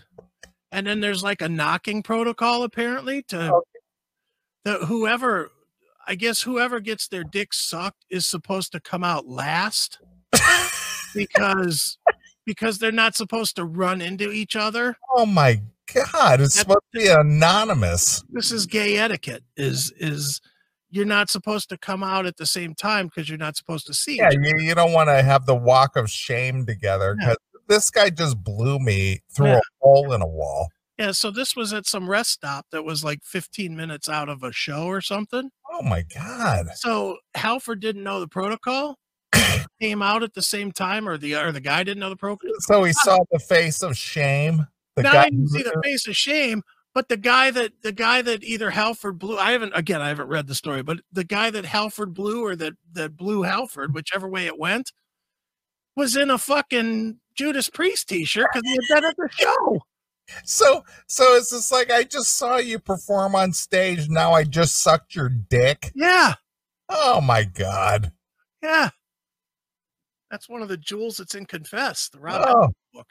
and 0.72 0.86
then 0.88 1.00
there's 1.00 1.24
like 1.24 1.42
a 1.42 1.50
knocking 1.50 2.04
protocol 2.04 2.64
apparently 2.64 3.22
to 3.24 3.54
Okay. 3.54 3.80
that 4.66 4.82
whoever 4.84 5.52
I 6.08 6.16
guess 6.16 6.42
whoever 6.42 6.80
gets 6.80 7.08
their 7.08 7.24
dick 7.24 7.54
sucked 7.54 8.06
is 8.10 8.26
supposed 8.28 8.72
to 8.74 8.80
come 8.80 9.04
out 9.04 9.28
last 9.28 10.00
because 11.16 11.98
because 12.46 12.80
they're 12.80 12.92
not 12.92 13.16
supposed 13.16 13.56
to 13.56 13.64
run 13.66 14.02
into 14.02 14.32
each 14.32 14.56
other. 14.56 14.98
Oh 15.12 15.26
my 15.28 15.62
God. 15.94 16.42
It's 16.42 16.56
That's- 16.56 16.60
supposed 16.60 16.80
to 16.94 17.00
be 17.00 17.08
anonymous. 17.08 18.24
this 18.30 18.52
is 18.52 18.66
gay 18.66 18.98
etiquette 18.98 19.44
is 19.56 19.92
is 19.98 20.42
you're 20.92 21.06
not 21.06 21.30
supposed 21.30 21.70
to 21.70 21.78
come 21.78 22.04
out 22.04 22.26
at 22.26 22.38
the 22.38 22.46
same 22.46 22.76
time 22.76 23.08
because 23.08 23.28
you're 23.30 23.38
not 23.38 23.56
supposed 23.56 23.88
to 23.88 23.94
see 23.94 24.18
Yeah. 24.18 24.30
You, 24.32 24.60
you 24.60 24.76
don't 24.76 24.92
want 24.94 25.10
to 25.10 25.24
have 25.24 25.46
the 25.46 25.56
walk 25.56 25.96
of 25.96 26.10
shame 26.10 26.66
together 26.66 27.16
Yeah. 27.20 27.30
because 27.30 27.38
this 27.68 27.90
guy 27.90 28.10
just 28.10 28.44
blew 28.44 28.78
me 28.80 29.22
through 29.34 29.48
Yeah. 29.48 29.58
a 29.58 29.62
hole 29.82 30.12
in 30.14 30.22
a 30.22 30.28
wall. 30.28 30.70
yeah 30.98 31.12
so 31.12 31.32
this 31.32 31.56
was 31.56 31.72
at 31.74 31.86
some 31.88 32.10
rest 32.10 32.32
stop 32.32 32.66
that 32.72 32.84
was 32.84 33.04
like 33.04 33.20
15 33.24 33.76
minutes 33.76 34.10
out 34.10 34.28
of 34.30 34.44
a 34.44 34.52
show 34.52 34.86
or 34.86 35.00
something 35.02 35.50
Oh 35.72 35.82
my 35.82 36.04
God. 36.14 36.68
so 36.76 37.18
halford 37.36 37.80
didn't 37.80 38.04
know 38.04 38.20
the 38.20 38.28
protocol 38.28 38.98
came 39.82 40.02
out 40.02 40.22
at 40.24 40.34
the 40.34 40.42
same 40.42 40.72
time 40.74 41.08
or 41.08 41.18
the 41.18 41.36
or 41.36 41.52
the 41.54 41.62
guy 41.62 41.84
didn't 41.84 42.00
know 42.02 42.10
the 42.10 42.18
protocol 42.18 42.52
So 42.60 42.84
he 42.84 42.92
saw 42.92 43.18
the 43.32 43.40
face 43.40 43.82
of 43.82 43.96
shame. 43.98 44.68
The 44.98 45.04
now 45.04 45.14
guy 45.14 45.30
didn't 45.30 45.48
see 45.48 45.64
the 45.64 45.80
face 45.84 46.06
of 46.08 46.18
shame 46.18 46.62
but 46.94 47.08
the 47.10 47.18
guy 47.18 47.52
that 47.52 47.72
the 47.84 47.92
guy 47.92 48.22
that 48.22 48.44
either 48.44 48.70
halford 48.70 49.18
blew 49.20 49.38
i 49.38 49.52
haven't 49.52 49.72
again 49.76 50.02
i 50.02 50.08
haven't 50.10 50.28
read 50.28 50.48
the 50.48 50.56
story 50.56 50.82
but 50.84 51.00
the 51.12 51.24
guy 51.24 51.50
that 51.50 51.66
halford 51.66 52.14
blew 52.14 52.44
or 52.46 52.56
that 52.56 52.74
that 52.92 53.16
blew 53.16 53.44
halford 53.44 53.94
whichever 53.94 54.28
way 54.28 54.46
it 54.46 54.58
went 54.60 54.92
was 55.96 56.16
in 56.16 56.30
a 56.30 56.38
fucking 56.38 57.18
judas 57.36 57.70
priest 57.70 58.10
t-shirt 58.10 58.48
because 58.54 58.64
he 58.70 58.72
had 58.90 58.96
been 59.02 59.06
at 59.10 59.16
the 59.18 59.30
show 59.32 59.82
So 60.46 60.84
so 61.08 61.36
it's 61.36 61.50
just 61.52 61.72
like 61.72 61.92
I 61.92 62.04
just 62.04 62.38
saw 62.38 62.56
you 62.58 62.80
perform 62.80 63.36
on 63.36 63.52
stage. 63.52 64.08
Now 64.08 64.32
I 64.32 64.46
just 64.46 64.82
sucked 64.82 65.14
your 65.16 65.28
dick. 65.30 65.92
yeah 65.94 66.36
Oh 66.88 67.20
my 67.22 67.44
God. 67.44 68.12
yeah 68.64 68.90
that's 70.30 70.48
one 70.48 70.62
of 70.62 70.70
the 70.70 70.78
jewels 70.78 71.18
that's 71.18 71.36
in 71.36 71.46
confess 71.46 72.08
the 72.10 72.20
rob 72.20 72.44
Oh, 72.48 72.70
book 72.94 73.08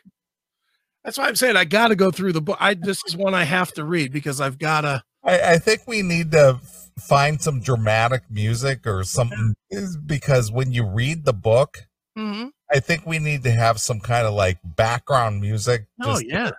that's 1.05 1.19
why 1.19 1.27
i'm 1.29 1.37
saying 1.37 1.57
i 1.57 1.65
gotta 1.65 1.97
go 1.97 2.11
through 2.11 2.33
the 2.33 2.41
book 2.41 2.57
i 2.61 2.75
this 2.75 3.01
is 3.07 3.17
one 3.17 3.35
i 3.35 3.45
have 3.45 3.73
to 3.73 3.85
read 3.85 4.13
because 4.13 4.41
i've 4.41 4.59
gotta 4.59 5.03
I, 5.23 5.53
I 5.53 5.59
think 5.59 5.83
we 5.87 6.01
need 6.03 6.33
to 6.33 6.59
find 6.99 7.41
some 7.43 7.61
dramatic 7.61 8.23
music 8.31 8.87
or 8.87 9.05
something 9.05 9.55
because 10.07 10.51
when 10.51 10.73
you 10.73 10.87
read 10.87 11.25
the 11.27 11.33
book, 11.35 11.87
Mhm. 12.17 12.51
I 12.73 12.81
think 12.81 13.05
we 13.07 13.19
need 13.19 13.43
to 13.45 13.51
have 13.51 13.81
some 13.81 14.01
kind 14.01 14.27
of 14.27 14.33
like 14.35 14.59
background 14.65 15.41
music 15.43 15.87
oh 16.03 16.19
yeah 16.21 16.51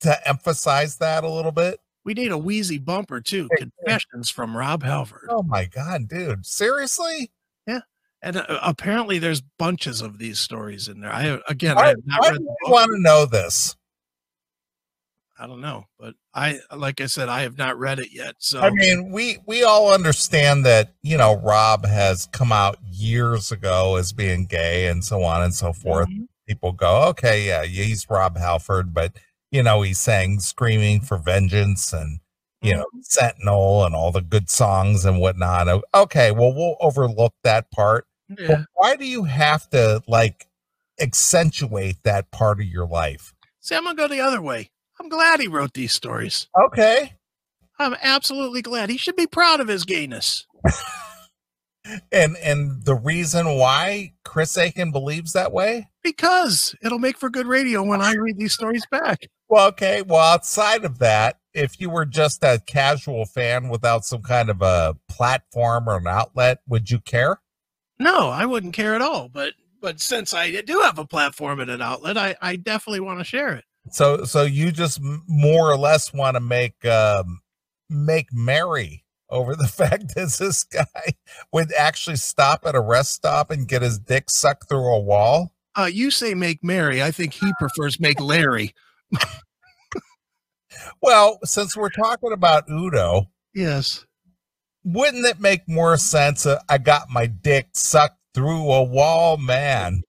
to 0.00 0.28
emphasize 0.28 0.96
that 0.96 1.24
a 1.24 1.28
little 1.28 1.52
bit. 1.52 1.78
we 2.04 2.14
need 2.14 2.32
a 2.32 2.38
wheezy 2.38 2.78
bumper 2.78 3.20
too 3.20 3.48
Hey, 3.52 3.64
hey. 3.64 3.70
confessions 3.84 4.30
from 4.30 4.56
rob 4.56 4.82
halford 4.82 5.26
Oh 5.28 5.42
my 5.42 5.66
God, 5.66 6.08
dude. 6.08 6.44
Seriously? 6.46 7.30
And 8.22 8.36
uh, 8.36 8.58
apparently 8.62 9.18
there's 9.18 9.42
bunches 9.58 10.00
of 10.00 10.18
these 10.18 10.38
stories 10.38 10.88
in 10.88 11.00
there 11.00 11.12
i 11.12 11.38
again 11.48 11.76
i 11.76 11.82
Why, 11.82 11.88
have 11.88 11.96
not 12.06 12.30
read 12.30 12.40
you 12.40 12.72
want 12.72 12.90
to 12.92 13.00
know 13.00 13.26
this? 13.26 13.76
I 15.40 15.46
don't 15.46 15.62
know, 15.62 15.86
but 15.98 16.14
I 16.34 16.58
like 16.76 17.00
I 17.00 17.06
said, 17.06 17.30
I 17.30 17.40
have 17.42 17.56
not 17.56 17.78
read 17.78 17.98
it 17.98 18.12
yet. 18.12 18.34
So 18.38 18.60
I 18.60 18.68
mean, 18.68 19.10
we 19.10 19.38
we 19.46 19.62
all 19.64 19.90
understand 19.90 20.66
that 20.66 20.92
you 21.02 21.16
know 21.16 21.36
Rob 21.36 21.86
has 21.86 22.28
come 22.30 22.52
out 22.52 22.76
years 22.84 23.50
ago 23.50 23.96
as 23.96 24.12
being 24.12 24.44
gay 24.44 24.86
and 24.88 25.02
so 25.02 25.22
on 25.24 25.42
and 25.42 25.54
so 25.54 25.72
forth. 25.72 26.08
Mhm. 26.10 26.26
People 26.46 26.72
go, 26.72 27.04
okay, 27.04 27.46
yeah, 27.46 27.62
yeah, 27.62 27.84
he's 27.84 28.06
Rob 28.10 28.36
Halford, 28.36 28.92
but 28.92 29.16
you 29.50 29.62
know 29.62 29.80
he 29.80 29.94
sang 29.94 30.40
"Screaming 30.40 31.00
for 31.00 31.16
Vengeance" 31.16 31.90
and 31.94 32.20
you 32.60 32.74
know 32.74 32.84
Sentinel 33.00 33.86
and 33.86 33.94
all 33.94 34.12
the 34.12 34.20
good 34.20 34.50
songs 34.50 35.06
and 35.06 35.20
whatnot. 35.20 35.68
Okay, 35.94 36.32
well 36.32 36.52
we'll 36.52 36.76
overlook 36.82 37.32
that 37.44 37.70
part. 37.70 38.06
Yeah. 38.38 38.64
why 38.74 38.96
do 38.96 39.06
you 39.06 39.24
have 39.24 39.68
to 39.70 40.02
like 40.06 40.46
accentuate 41.00 42.02
that 42.04 42.30
part 42.30 42.60
of 42.60 42.66
your 42.66 42.86
life? 42.86 43.34
See, 43.60 43.74
I'm 43.74 43.84
gonna 43.84 43.96
go 43.96 44.08
the 44.08 44.20
other 44.20 44.40
way. 44.40 44.70
I'm 45.00 45.08
glad 45.08 45.40
he 45.40 45.48
wrote 45.48 45.74
these 45.74 45.92
stories. 45.92 46.48
Okay. 46.58 47.14
I'm 47.78 47.96
absolutely 48.02 48.62
glad. 48.62 48.90
He 48.90 48.98
should 48.98 49.16
be 49.16 49.26
proud 49.26 49.60
of 49.60 49.68
his 49.68 49.84
gayness. 49.84 50.46
And 52.12 52.36
and 52.36 52.84
the 52.84 52.94
reason 52.94 53.46
why 53.58 54.12
Chris 54.24 54.56
Akin 54.56 54.92
believes 54.92 55.32
that 55.32 55.52
way? 55.52 55.88
Because 56.02 56.74
it'll 56.82 56.98
make 56.98 57.18
for 57.18 57.30
good 57.30 57.46
radio 57.46 57.82
when 57.82 58.02
I 58.02 58.12
read 58.12 58.36
these 58.36 58.52
stories 58.52 58.84
back. 58.90 59.28
Well, 59.48 59.68
okay. 59.68 60.02
Well, 60.02 60.20
outside 60.20 60.84
of 60.84 60.98
that, 60.98 61.38
if 61.54 61.80
you 61.80 61.90
were 61.90 62.04
just 62.04 62.44
a 62.44 62.60
casual 62.66 63.24
fan 63.24 63.68
without 63.70 64.04
some 64.04 64.22
kind 64.22 64.50
of 64.50 64.62
a 64.62 64.94
platform 65.08 65.88
or 65.88 65.96
an 65.96 66.06
outlet, 66.06 66.60
would 66.68 66.90
you 66.90 67.00
care? 67.00 67.40
No, 68.00 68.28
I 68.30 68.46
wouldn't 68.46 68.72
care 68.72 68.94
at 68.96 69.02
all. 69.02 69.28
But 69.28 69.52
but 69.80 70.00
since 70.00 70.34
I 70.34 70.60
do 70.62 70.80
have 70.80 70.98
a 70.98 71.06
platform 71.06 71.60
and 71.60 71.70
an 71.70 71.80
outlet, 71.82 72.18
I, 72.18 72.34
I 72.42 72.56
definitely 72.56 73.00
want 73.00 73.20
to 73.20 73.24
share 73.24 73.54
it. 73.54 73.64
So 73.92 74.24
so 74.24 74.42
you 74.42 74.72
just 74.72 74.98
more 75.28 75.70
or 75.70 75.76
less 75.76 76.12
want 76.12 76.34
to 76.34 76.40
make 76.40 76.84
um 76.84 77.40
make 77.88 78.26
merry 78.32 79.04
over 79.28 79.54
the 79.54 79.68
fact 79.68 80.14
that 80.16 80.32
this 80.38 80.64
guy 80.64 80.84
would 81.52 81.72
actually 81.74 82.16
stop 82.16 82.66
at 82.66 82.74
a 82.74 82.80
rest 82.80 83.14
stop 83.14 83.50
and 83.50 83.68
get 83.68 83.82
his 83.82 83.98
dick 83.98 84.30
sucked 84.30 84.68
through 84.68 84.92
a 84.92 84.98
wall? 85.00 85.52
Uh, 85.78 85.84
you 85.92 86.10
say 86.10 86.34
make 86.34 86.64
Mary. 86.64 87.00
I 87.02 87.12
think 87.12 87.34
he 87.34 87.52
prefers 87.60 88.00
make 88.00 88.20
Larry. 88.20 88.74
Well, 91.02 91.38
since 91.44 91.76
we're 91.76 91.90
talking 91.90 92.32
about 92.32 92.68
Udo, 92.70 93.30
Yes. 93.54 94.06
Wouldn't 94.84 95.26
it 95.26 95.40
make 95.40 95.68
more 95.68 95.96
sense? 95.98 96.46
Uh, 96.46 96.60
I 96.68 96.78
got 96.78 97.10
my 97.10 97.26
dick 97.26 97.68
sucked 97.72 98.18
through 98.34 98.70
a 98.70 98.82
wall, 98.82 99.36
man. 99.36 100.02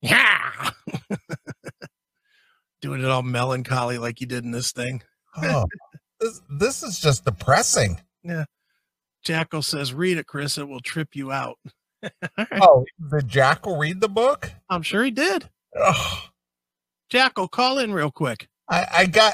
Yeah. 0.00 0.70
Doing 2.80 3.02
it 3.02 3.10
all 3.10 3.22
melancholy 3.22 3.98
like 3.98 4.20
you 4.20 4.26
did 4.26 4.44
in 4.44 4.52
this 4.52 4.72
thing. 4.72 5.02
Oh, 5.36 5.66
this, 6.20 6.40
this 6.58 6.82
is 6.82 7.00
just 7.00 7.24
depressing. 7.24 8.00
Yeah. 8.22 8.44
Jackal 9.24 9.62
says, 9.62 9.92
read 9.92 10.18
it, 10.18 10.26
Chris. 10.26 10.58
It 10.58 10.68
will 10.68 10.80
trip 10.80 11.14
you 11.14 11.32
out. 11.32 11.58
Right. 12.38 12.62
Oh, 12.62 12.84
did 13.12 13.26
Jackal 13.26 13.76
read 13.76 14.00
the 14.00 14.08
book? 14.08 14.52
I'm 14.70 14.82
sure 14.82 15.02
he 15.02 15.10
did. 15.10 15.50
Oh, 15.76 16.28
Jackal, 17.10 17.48
call 17.48 17.78
in 17.78 17.92
real 17.92 18.12
quick. 18.12 18.48
I, 18.70 18.86
I 18.98 19.06
got 19.06 19.32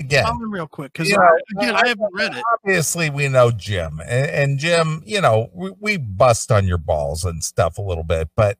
again. 0.00 0.24
Real 0.40 0.66
quick 0.66 0.92
because 0.92 1.08
you 1.08 1.16
know, 1.16 1.38
again, 1.58 1.74
I 1.74 1.88
haven't 1.88 2.12
read 2.12 2.34
it. 2.34 2.42
Obviously, 2.54 3.10
we 3.10 3.28
know 3.28 3.50
Jim, 3.50 4.00
and, 4.00 4.30
and 4.30 4.58
Jim, 4.58 5.02
you 5.06 5.20
know, 5.20 5.50
we, 5.54 5.72
we 5.80 5.96
bust 5.96 6.50
on 6.52 6.66
your 6.66 6.78
balls 6.78 7.24
and 7.24 7.42
stuff 7.42 7.78
a 7.78 7.82
little 7.82 8.04
bit, 8.04 8.28
but 8.36 8.58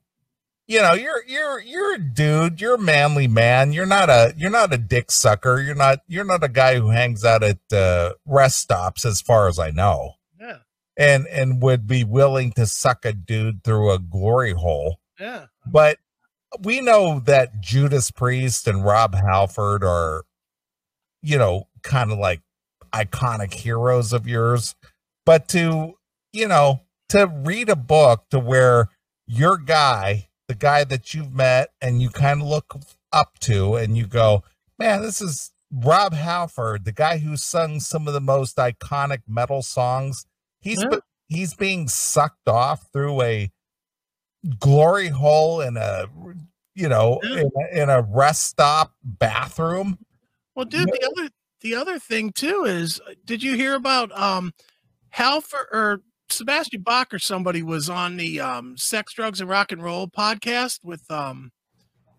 you 0.66 0.80
know, 0.82 0.94
you're 0.94 1.24
you're 1.26 1.60
you're 1.60 1.94
a 1.94 1.98
dude. 1.98 2.60
You're 2.60 2.74
a 2.74 2.78
manly 2.78 3.28
man. 3.28 3.72
You're 3.72 3.86
not 3.86 4.10
a 4.10 4.34
you're 4.36 4.50
not 4.50 4.72
a 4.72 4.78
dick 4.78 5.10
sucker. 5.12 5.60
You're 5.60 5.76
not 5.76 6.00
you're 6.08 6.24
not 6.24 6.42
a 6.42 6.48
guy 6.48 6.76
who 6.76 6.90
hangs 6.90 7.24
out 7.24 7.42
at 7.44 7.58
uh, 7.72 8.14
rest 8.24 8.58
stops, 8.58 9.04
as 9.04 9.20
far 9.20 9.46
as 9.48 9.58
I 9.60 9.70
know, 9.70 10.14
Yeah, 10.40 10.58
and 10.96 11.26
and 11.28 11.62
would 11.62 11.86
be 11.86 12.02
willing 12.02 12.50
to 12.52 12.66
suck 12.66 13.04
a 13.04 13.12
dude 13.12 13.62
through 13.62 13.92
a 13.92 13.98
glory 14.00 14.52
hole. 14.54 14.98
yeah. 15.20 15.46
But 15.66 15.98
we 16.62 16.80
know 16.80 17.20
that 17.20 17.60
Judas 17.60 18.10
Priest 18.10 18.66
and 18.66 18.84
Rob 18.84 19.14
Halford 19.14 19.84
are, 19.84 20.22
you 21.22 21.38
know, 21.38 21.68
kind 21.82 22.12
of 22.12 22.18
like 22.18 22.40
iconic 22.92 23.52
heroes 23.54 24.12
of 24.12 24.26
yours. 24.26 24.74
But 25.24 25.48
to, 25.48 25.94
you 26.32 26.48
know, 26.48 26.82
to 27.10 27.26
read 27.26 27.68
a 27.68 27.76
book 27.76 28.24
to 28.30 28.38
where 28.38 28.88
your 29.26 29.56
guy, 29.58 30.28
the 30.48 30.54
guy 30.54 30.84
that 30.84 31.14
you've 31.14 31.34
met 31.34 31.70
and 31.80 32.00
you 32.00 32.10
kind 32.10 32.42
of 32.42 32.48
look 32.48 32.74
up 33.12 33.38
to, 33.40 33.74
and 33.76 33.96
you 33.96 34.06
go, 34.06 34.44
man, 34.78 35.02
this 35.02 35.20
is 35.20 35.50
Rob 35.72 36.12
Halford, 36.12 36.84
the 36.84 36.92
guy 36.92 37.18
who 37.18 37.36
sung 37.36 37.80
some 37.80 38.06
of 38.06 38.14
the 38.14 38.20
most 38.20 38.56
iconic 38.56 39.22
metal 39.26 39.62
songs. 39.62 40.26
He's 40.60 40.82
Yeah. 40.82 40.98
he's 41.28 41.54
being 41.54 41.88
sucked 41.88 42.48
off 42.48 42.86
through 42.92 43.20
a 43.22 43.50
glory 44.60 45.08
hole 45.08 45.60
in 45.60 45.76
a 45.76 46.06
you 46.74 46.88
know 46.88 47.18
in 47.20 47.50
a, 47.56 47.82
in 47.82 47.90
a 47.90 48.02
rest 48.02 48.44
stop 48.44 48.94
bathroom 49.02 49.98
Well, 50.56 50.64
dude, 50.64 50.88
the 50.88 51.06
other 51.06 51.30
the 51.60 51.74
other 51.74 51.98
thing 51.98 52.32
too 52.32 52.64
is, 52.64 52.98
uh, 53.06 53.12
did 53.26 53.42
you 53.42 53.56
hear 53.56 53.74
about 53.74 54.10
um, 54.18 54.52
Halford 55.10 55.66
or 55.70 56.00
Sebastian 56.30 56.80
Bach 56.80 57.12
or 57.12 57.18
somebody 57.18 57.62
was 57.62 57.90
on 57.90 58.16
the 58.16 58.40
um, 58.40 58.76
Sex, 58.78 59.12
Drugs, 59.12 59.40
and 59.40 59.50
Rock 59.50 59.70
and 59.70 59.82
Roll 59.82 60.08
podcast 60.08 60.80
with 60.82 61.08
um, 61.10 61.52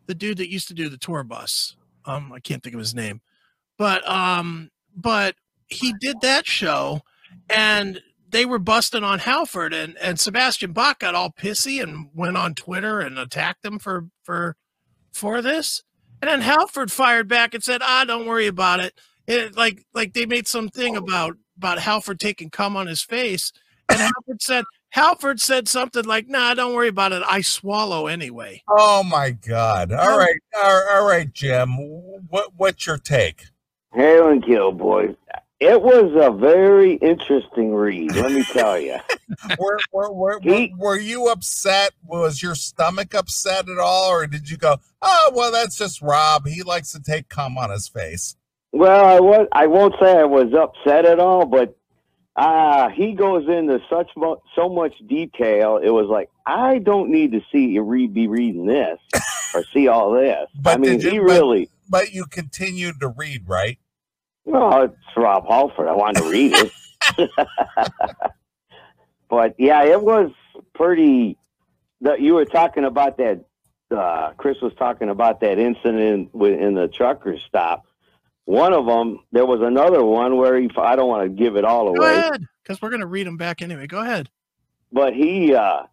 the 0.06 0.14
dude 0.14 0.38
that 0.38 0.52
used 0.52 0.68
to 0.68 0.76
do 0.76 0.88
the 0.88 1.00
tour 1.00 1.24
bus. 1.24 1.76
Um, 2.06 2.32
I 2.32 2.40
can't 2.40 2.62
think 2.62 2.76
of 2.76 2.80
his 2.80 2.94
name, 2.94 3.22
but 3.76 4.08
um, 4.08 4.70
but 4.96 5.36
he 5.66 5.94
did 6.00 6.22
that 6.22 6.46
show, 6.46 7.02
and 7.50 8.02
they 8.30 8.46
were 8.46 8.60
busting 8.60 9.04
on 9.04 9.18
Halford, 9.18 9.74
and 9.74 9.98
and 9.98 10.20
Sebastian 10.20 10.74
Bach 10.74 11.00
got 11.00 11.16
all 11.16 11.32
pissy 11.32 11.82
and 11.82 12.10
went 12.14 12.38
on 12.38 12.54
Twitter 12.54 13.00
and 13.00 13.18
attacked 13.18 13.66
him 13.66 13.80
for 13.80 14.10
for 14.22 14.56
for 15.12 15.42
this. 15.42 15.82
And 16.22 16.30
then 16.30 16.42
Halford 16.42 16.92
fired 16.92 17.28
back 17.28 17.54
and 17.54 17.64
said, 17.64 17.82
"Ah, 17.84 18.06
don't 18.06 18.26
worry 18.26 18.48
about 18.48 18.80
it." 18.80 18.94
It 19.28 19.56
like 19.56 19.86
like 19.94 20.14
they 20.14 20.26
made 20.26 20.48
some 20.48 20.70
thing 20.70 20.96
about 20.96 21.38
about 21.58 21.80
Halford 21.80 22.20
taking 22.20 22.50
cum 22.50 22.76
on 22.76 22.88
his 22.88 23.02
face, 23.02 23.52
and 23.90 24.00
Halford 24.00 24.42
said 24.42 24.66
Halford 24.90 25.40
said 25.40 25.68
something 25.68 26.06
like, 26.06 26.28
"Nah, 26.28 26.54
don't 26.54 26.74
worry 26.74 26.88
about 26.88 27.12
it. 27.12 27.24
I 27.28 27.42
swallow 27.42 28.08
anyway." 28.08 28.64
oh 28.70 29.04
my 29.04 29.32
god 29.32 29.92
all 29.92 30.18
right 30.18 30.40
all, 30.56 30.84
all 30.92 31.06
right 31.06 31.32
jim 31.34 31.72
what 32.30 32.50
what's 32.58 32.86
your 32.86 32.98
take 32.98 33.44
Hail 33.94 34.28
and 34.30 34.46
kill, 34.46 34.72
boys. 34.72 35.16
It 35.60 35.82
was 35.82 36.12
a 36.16 36.30
very 36.32 36.94
interesting 36.96 37.74
read, 37.74 38.16
let 38.16 38.32
me 38.32 38.44
tell 38.44 38.80
you. 38.80 38.98
were, 39.60 39.78
were, 39.92 40.12
were, 40.12 40.40
were, 40.44 40.68
were 40.78 40.98
you 41.00 41.28
upset 41.28 41.92
was 42.06 42.42
your 42.42 42.56
stomach 42.56 43.14
upset 43.14 43.68
at 43.70 43.78
all 43.78 44.10
or 44.10 44.26
did 44.28 44.50
you 44.50 44.58
go 44.58 44.78
oh 45.02 45.32
well 45.36 45.52
that's 45.52 45.78
just 45.78 46.02
rob 46.02 46.48
he 46.48 46.64
likes 46.64 46.92
to 46.92 47.00
take 47.02 47.28
cum 47.30 47.58
on 47.58 47.70
his 47.70 47.88
face 47.88 48.36
Well, 48.72 49.06
I 49.06 49.20
was 49.20 49.48
I 49.52 49.68
won't 49.68 49.96
say 50.02 50.18
I 50.18 50.24
was 50.26 50.54
upset 50.54 51.06
at 51.06 51.20
all, 51.20 51.46
but 51.46 51.76
uh 52.36 52.90
he 52.90 53.14
goes 53.14 53.48
into 53.48 53.80
such 53.90 54.10
mo- 54.16 54.42
so 54.56 54.70
much 54.70 54.94
detail. 55.08 55.78
It 55.84 55.90
was 55.90 56.08
like 56.08 56.30
I 56.46 56.78
don't 56.80 57.10
need 57.10 57.32
to 57.32 57.42
see 57.52 57.66
you 57.68 57.82
read 57.82 58.14
be 58.14 58.28
reading 58.28 58.66
this 58.68 59.00
or 59.56 59.64
see 59.74 59.88
all 59.88 60.12
this. 60.12 60.48
But 60.62 60.76
I 60.76 60.78
mean, 60.78 61.00
you- 61.02 61.10
he 61.12 61.18
but- 61.20 61.26
really. 61.26 61.70
but 61.90 62.14
you 62.14 62.26
continued 62.28 63.00
to 63.02 63.08
read 63.10 63.44
right 63.48 63.80
Well, 64.46 64.84
it's 64.84 64.96
Rob 65.18 65.46
Halford. 65.48 65.88
I 65.88 65.94
wanted 65.94 66.22
to 66.24 66.30
read 66.30 66.54
it. 66.54 66.72
but 69.30 69.56
yeah, 69.58 69.84
it 69.84 70.02
was 70.02 70.32
pretty. 70.74 71.38
That 72.02 72.22
you 72.22 72.36
were 72.36 72.46
talking 72.46 72.86
about 72.86 73.18
that. 73.18 73.46
Uh, 73.90 74.34
Chris 74.38 74.58
was 74.62 74.74
talking 74.76 75.10
about 75.10 75.40
that 75.40 75.58
incident 75.58 76.36
with, 76.36 76.60
in 76.60 76.76
the 76.76 76.88
trucker 76.88 77.38
stop. 77.48 77.86
One 78.46 78.74
of 78.74 78.86
them, 78.86 79.20
there 79.32 79.46
was 79.46 79.62
another 79.62 80.04
one 80.04 80.38
where 80.38 80.60
he. 80.60 80.70
I 80.78 80.96
don't 80.96 81.08
want 81.08 81.24
to 81.24 81.30
give 81.30 81.56
it 81.56 81.66
all 81.66 81.94
Go 81.94 82.02
away, 82.02 82.18
ahead, 82.18 82.46
because 82.64 82.82
we're 82.82 82.90
gonna 82.92 83.06
read 83.08 83.28
them 83.28 83.38
back 83.38 83.62
anyway. 83.62 83.88
Go 83.88 84.00
ahead. 84.00 84.30
but 84.92 85.14
he. 85.14 85.54
uh 85.56 85.84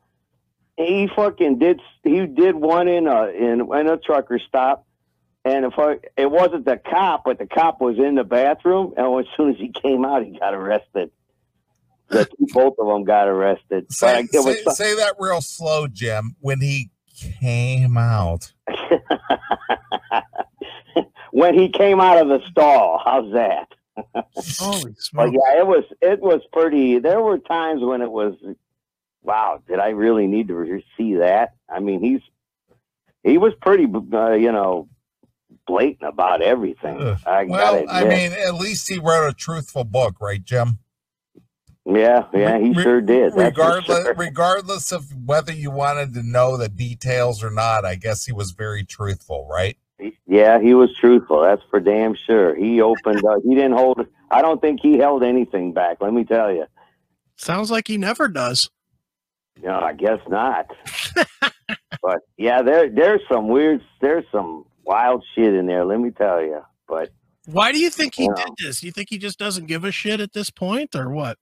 he 0.77 1.09
fucking 1.15 1.59
did. 1.59 1.81
He 2.03 2.27
did 2.27 2.57
one 2.57 2.89
in 2.89 3.07
a 3.07 3.27
in, 3.29 3.61
in 3.61 3.89
a 3.89 3.97
trucker 3.97 4.41
stop, 4.41 4.85
and 5.45 5.65
if 5.65 5.75
I, 5.79 5.99
it 6.17 6.31
wasn't 6.31 6.65
the 6.65 6.79
cop, 6.79 7.23
but 7.25 7.39
the 7.39 7.47
cop 7.47 7.81
was 7.81 7.97
in 7.99 8.17
the 8.17 8.25
bathroom, 8.25 8.95
and 8.97 9.21
as 9.21 9.27
soon 9.37 9.51
as 9.51 9.57
he 9.57 9.69
came 9.69 10.05
out, 10.05 10.25
he 10.25 10.37
got 10.39 10.53
arrested. 10.55 11.13
The 12.15 12.25
two, 12.25 12.47
both 12.53 12.75
of 12.79 12.87
them 12.87 13.05
got 13.05 13.29
arrested. 13.29 13.93
say, 13.93 14.23
but 14.23 14.35
it 14.35 14.45
was 14.45 14.77
say, 14.77 14.85
say 14.85 14.95
that 14.97 15.15
real 15.19 15.41
slow 15.41 15.87
jim 15.87 16.37
when 16.41 16.61
he 16.61 16.91
came 17.15 17.97
out 17.97 18.53
when 21.31 21.59
he 21.59 21.69
came 21.69 22.01
out 22.01 22.19
of 22.19 22.29
the 22.29 22.41
stall. 22.49 23.01
How's 23.05 23.33
that? 23.33 23.69
Holy 24.59 24.95
But 25.13 25.33
yeah, 25.33 25.59
it 25.59 25.67
was 25.67 25.85
it 26.01 26.21
was 26.21 26.41
pretty. 26.53 26.99
There 26.99 27.21
were 27.21 27.39
times 27.39 27.83
when 27.83 28.03
it 28.03 28.11
was, 28.11 28.35
wow, 29.23 29.63
did 29.69 29.79
I 29.79 29.91
really 29.91 30.27
need 30.27 30.49
to 30.49 30.55
re- 30.55 30.87
see 30.97 31.17
that? 31.17 31.55
I 31.69 31.81
mean, 31.81 32.01
he's 32.01 32.21
he 33.23 33.39
was 33.39 33.53
pretty, 33.61 33.87
uh, 34.13 34.33
you 34.33 34.53
know, 34.53 34.89
blatant 35.67 36.09
about 36.09 36.43
everything. 36.43 37.17
I 37.27 37.45
Well, 37.45 37.85
I 37.89 38.05
mean, 38.05 38.33
at 38.33 38.55
least 38.55 38.89
he 38.89 38.99
wrote 38.99 39.29
a 39.29 39.33
truthful 39.33 39.85
book, 39.85 40.17
right, 40.21 40.43
Jim? 40.43 40.79
Yeah, 41.87 42.25
yeah, 42.33 42.59
he 42.59 42.73
Re- 42.73 42.83
sure 42.83 43.01
did. 43.01 43.35
Regardless 43.35 44.05
sure. 44.05 44.15
regardless 44.15 44.93
of 44.93 45.05
whether 45.27 45.53
you 45.53 45.71
wanted 45.71 46.15
to 46.15 46.23
know 46.23 46.57
the 46.57 46.69
details 46.69 47.43
or 47.45 47.51
not 47.51 47.85
i 47.85 47.95
guess 47.95 48.25
he 48.25 48.33
was 48.33 48.53
very 48.53 48.85
truthful 48.85 49.47
right 49.51 49.77
Yeah, 50.27 50.61
he 50.61 50.75
was 50.75 50.91
truthful. 51.01 51.43
That's 51.43 51.63
for 51.71 51.79
damn 51.81 52.15
sure. 52.27 52.55
He 52.57 52.81
opened 52.81 53.25
up. 53.25 53.39
He 53.45 53.55
didn't 53.55 53.75
hold. 53.79 54.05
I 54.31 54.43
don't 54.43 54.61
think 54.61 54.81
he 54.83 54.99
held 54.99 55.23
anything 55.23 55.73
back. 55.73 55.99
Let 56.01 56.13
me 56.13 56.25
tell 56.25 56.51
you. 56.53 56.67
Sounds 57.37 57.71
like 57.71 57.87
he 57.87 57.97
never 57.97 58.27
does. 58.29 58.69
No, 59.63 59.79
I 59.79 59.93
guess 59.93 60.19
not. 60.29 60.67
but 62.03 62.21
yeah, 62.37 62.61
there 62.63 62.91
there's 62.91 63.21
some 63.31 63.49
weird. 63.49 63.83
There's 64.01 64.25
some 64.33 64.65
wild 64.85 65.25
shit 65.35 65.55
in 65.55 65.67
there. 65.67 65.85
Let 65.85 66.01
me 66.01 66.11
tell 66.11 66.43
you. 66.43 66.61
But 66.89 67.11
Why 67.47 67.71
do 67.71 67.79
you 67.79 67.89
think 67.89 68.17
he 68.17 68.25
Yeah. 68.25 68.35
did 68.45 68.55
this? 68.63 68.83
You 68.83 68.91
think 68.91 69.09
he 69.11 69.19
just 69.19 69.39
doesn't 69.39 69.67
give 69.67 69.85
a 69.85 69.93
shit 69.93 70.21
at 70.21 70.33
this 70.33 70.51
point, 70.51 70.97
or 70.97 71.09
what? 71.11 71.39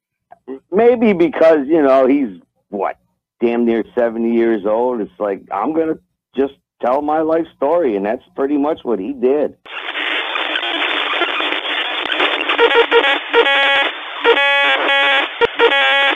Maybe 0.70 1.12
because 1.12 1.66
you 1.66 1.83
know 1.83 2.07
he's 2.07 2.40
what 2.68 2.98
damn 3.40 3.64
near 3.64 3.85
70 3.94 4.33
years 4.33 4.64
old 4.66 5.00
it's 5.00 5.11
like 5.18 5.42
i'm 5.52 5.72
gonna 5.74 5.98
just 6.37 6.55
tell 6.81 7.02
my 7.02 7.20
life 7.20 7.46
story 7.57 7.96
and 7.96 8.05
that's 8.07 8.22
pretty 8.35 8.57
much 8.57 8.81
what 8.85 8.98
he 8.98 9.12
did 9.12 9.57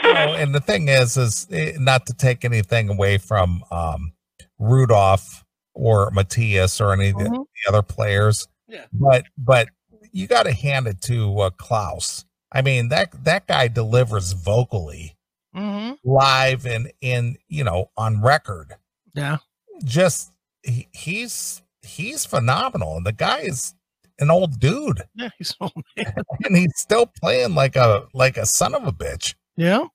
you 0.03 0.13
know, 0.13 0.35
and 0.37 0.53
the 0.53 0.59
thing 0.61 0.87
is 0.87 1.17
is 1.17 1.47
eh, 1.51 1.73
not 1.79 2.05
to 2.07 2.13
take 2.13 2.45
anything 2.45 2.89
away 2.89 3.17
from 3.17 3.63
um 3.71 4.11
rudolph 4.59 5.43
or 5.73 6.09
matthias 6.11 6.81
or 6.81 6.93
any 6.93 7.09
of 7.09 7.17
the, 7.17 7.25
Mhm. 7.25 7.45
the 7.65 7.69
other 7.69 7.81
players 7.81 8.47
Yeah. 8.67 8.85
but 8.91 9.25
but 9.37 9.69
you 10.11 10.27
got 10.27 10.43
to 10.43 10.53
hand 10.53 10.87
it 10.87 11.01
to 11.03 11.37
uh, 11.39 11.49
klaus 11.51 12.25
i 12.57 12.61
mean 12.61 12.89
that 12.89 13.09
that 13.23 13.45
guy 13.47 13.67
delivers 13.67 14.33
vocally 14.33 15.13
Mm-hmm. 15.55 15.93
live 16.03 16.65
and 16.67 16.91
in 17.01 17.37
you 17.47 17.63
know 17.63 17.89
on 17.97 18.21
record 18.21 18.75
Yeah. 19.15 19.37
just 19.83 20.31
he, 20.61 20.87
he's 20.91 21.63
he's 21.81 22.25
phenomenal 22.25 22.97
and 22.97 23.05
the 23.05 23.11
guy 23.13 23.39
is 23.39 23.73
an 24.19 24.29
old 24.29 24.59
dude 24.59 25.01
Yeah. 25.15 25.29
He's 25.37 25.55
old 25.59 25.71
man. 25.95 26.13
and 26.45 26.55
he's 26.57 26.73
still 26.75 27.07
playing 27.07 27.55
like 27.55 27.75
a 27.75 28.05
like 28.13 28.37
a 28.37 28.45
son 28.45 28.75
of 28.75 28.85
a 28.85 28.91
bitch 28.91 29.33
Yeah. 29.55 29.85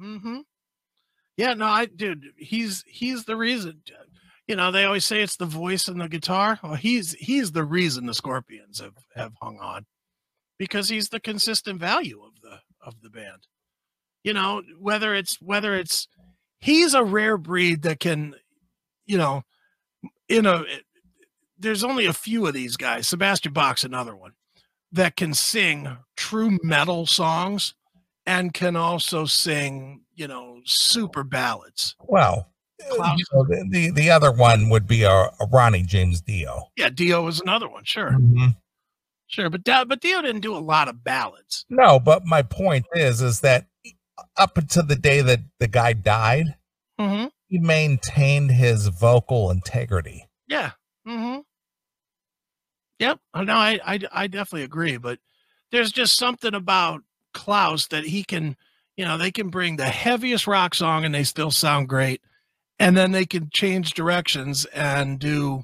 Mm-hmm. 0.00 0.40
Yeah. 1.36 1.54
No, 1.54 1.66
I, 1.66 1.86
dude, 1.86 2.24
he's 2.36 2.84
he's 2.86 3.24
the 3.24 3.36
reason. 3.36 3.80
You 4.46 4.56
know, 4.56 4.70
they 4.70 4.84
always 4.84 5.04
say 5.04 5.22
it's 5.22 5.36
the 5.36 5.46
voice 5.46 5.88
and 5.88 6.00
the 6.00 6.08
guitar. 6.08 6.58
Well, 6.62 6.74
he's 6.74 7.12
he's 7.14 7.50
the 7.52 7.64
reason 7.64 8.06
the 8.06 8.14
Scorpions 8.14 8.80
have 8.80 8.94
have 9.16 9.32
hung 9.40 9.58
on, 9.60 9.86
because 10.58 10.88
he's 10.88 11.08
the 11.08 11.20
consistent 11.20 11.80
value 11.80 12.20
of 12.22 12.40
the 12.42 12.58
of 12.80 13.00
the 13.02 13.10
band. 13.10 13.46
You 14.24 14.34
know, 14.34 14.62
whether 14.78 15.14
it's 15.14 15.40
whether 15.40 15.74
it's 15.74 16.08
he's 16.60 16.94
a 16.94 17.04
rare 17.04 17.38
breed 17.38 17.82
that 17.82 18.00
can, 18.00 18.34
you 19.06 19.16
know, 19.16 19.42
you 20.28 20.42
know, 20.42 20.64
there's 21.58 21.84
only 21.84 22.06
a 22.06 22.12
few 22.12 22.46
of 22.46 22.54
these 22.54 22.76
guys. 22.76 23.08
Sebastian 23.08 23.52
Bach's 23.52 23.84
another 23.84 24.14
one 24.16 24.32
that 24.92 25.16
can 25.16 25.34
sing 25.34 25.96
true 26.16 26.58
metal 26.62 27.06
songs 27.06 27.74
and 28.26 28.52
can 28.52 28.76
also 28.76 29.24
sing, 29.24 30.02
you 30.14 30.26
know, 30.28 30.60
super 30.64 31.22
ballads. 31.24 31.94
well 32.06 32.50
uh, 32.90 32.94
Klaus. 32.94 33.18
you 33.18 33.24
know, 33.32 33.44
the, 33.44 33.68
the 33.70 33.90
the 33.90 34.10
other 34.10 34.30
one 34.30 34.68
would 34.68 34.86
be 34.86 35.02
a, 35.02 35.10
a 35.10 35.46
ronnie 35.52 35.82
james 35.82 36.20
dio 36.20 36.68
Yeah, 36.76 36.90
Dio 36.90 37.26
is 37.26 37.40
another 37.40 37.68
one, 37.68 37.82
sure, 37.84 38.10
Mhm. 38.12 38.54
Sure, 39.28 39.48
but 39.50 39.62
Da- 39.64 39.84
but 39.84 40.00
Dio 40.00 40.20
didn't 40.22 40.40
do 40.40 40.56
a 40.56 40.58
lot 40.58 40.88
of 40.88 41.04
ballads. 41.04 41.64
no 41.68 41.98
but 42.00 42.24
my 42.26 42.42
point 42.42 42.84
is 42.94 43.20
is 43.22 43.40
that 43.40 43.66
up 44.36 44.58
until 44.58 44.82
the 44.84 44.96
day 44.96 45.20
that 45.20 45.40
the 45.60 45.68
guy 45.68 45.92
died 45.92 46.56
Mm-hmm. 47.00 47.26
he 47.46 47.58
maintained 47.60 48.50
his 48.50 48.88
vocal 48.88 49.50
integrity 49.52 50.28
Yeah. 50.48 50.72
Mm-hmm. 51.06 51.40
Yep. 52.98 53.20
Uh, 53.34 53.44
No, 53.44 53.54
I, 53.54 53.78
I 53.84 54.00
I 54.12 54.26
definitely 54.26 54.64
agree, 54.64 54.96
but 54.96 55.18
there's 55.70 55.92
just 55.92 56.16
something 56.16 56.54
about 56.54 57.02
Klaus 57.34 57.86
that 57.88 58.04
he 58.04 58.24
can, 58.24 58.56
you 58.96 59.04
know, 59.04 59.16
they 59.16 59.30
can 59.30 59.50
bring 59.50 59.76
the 59.76 59.84
heaviest 59.88 60.46
rock 60.46 60.74
song 60.74 61.04
and 61.04 61.14
they 61.14 61.22
still 61.24 61.50
sound 61.52 61.88
great, 61.88 62.20
and 62.80 62.96
then 62.96 63.12
they 63.12 63.26
can 63.26 63.50
change 63.52 63.92
directions 63.94 64.64
and 64.66 65.18
do, 65.20 65.62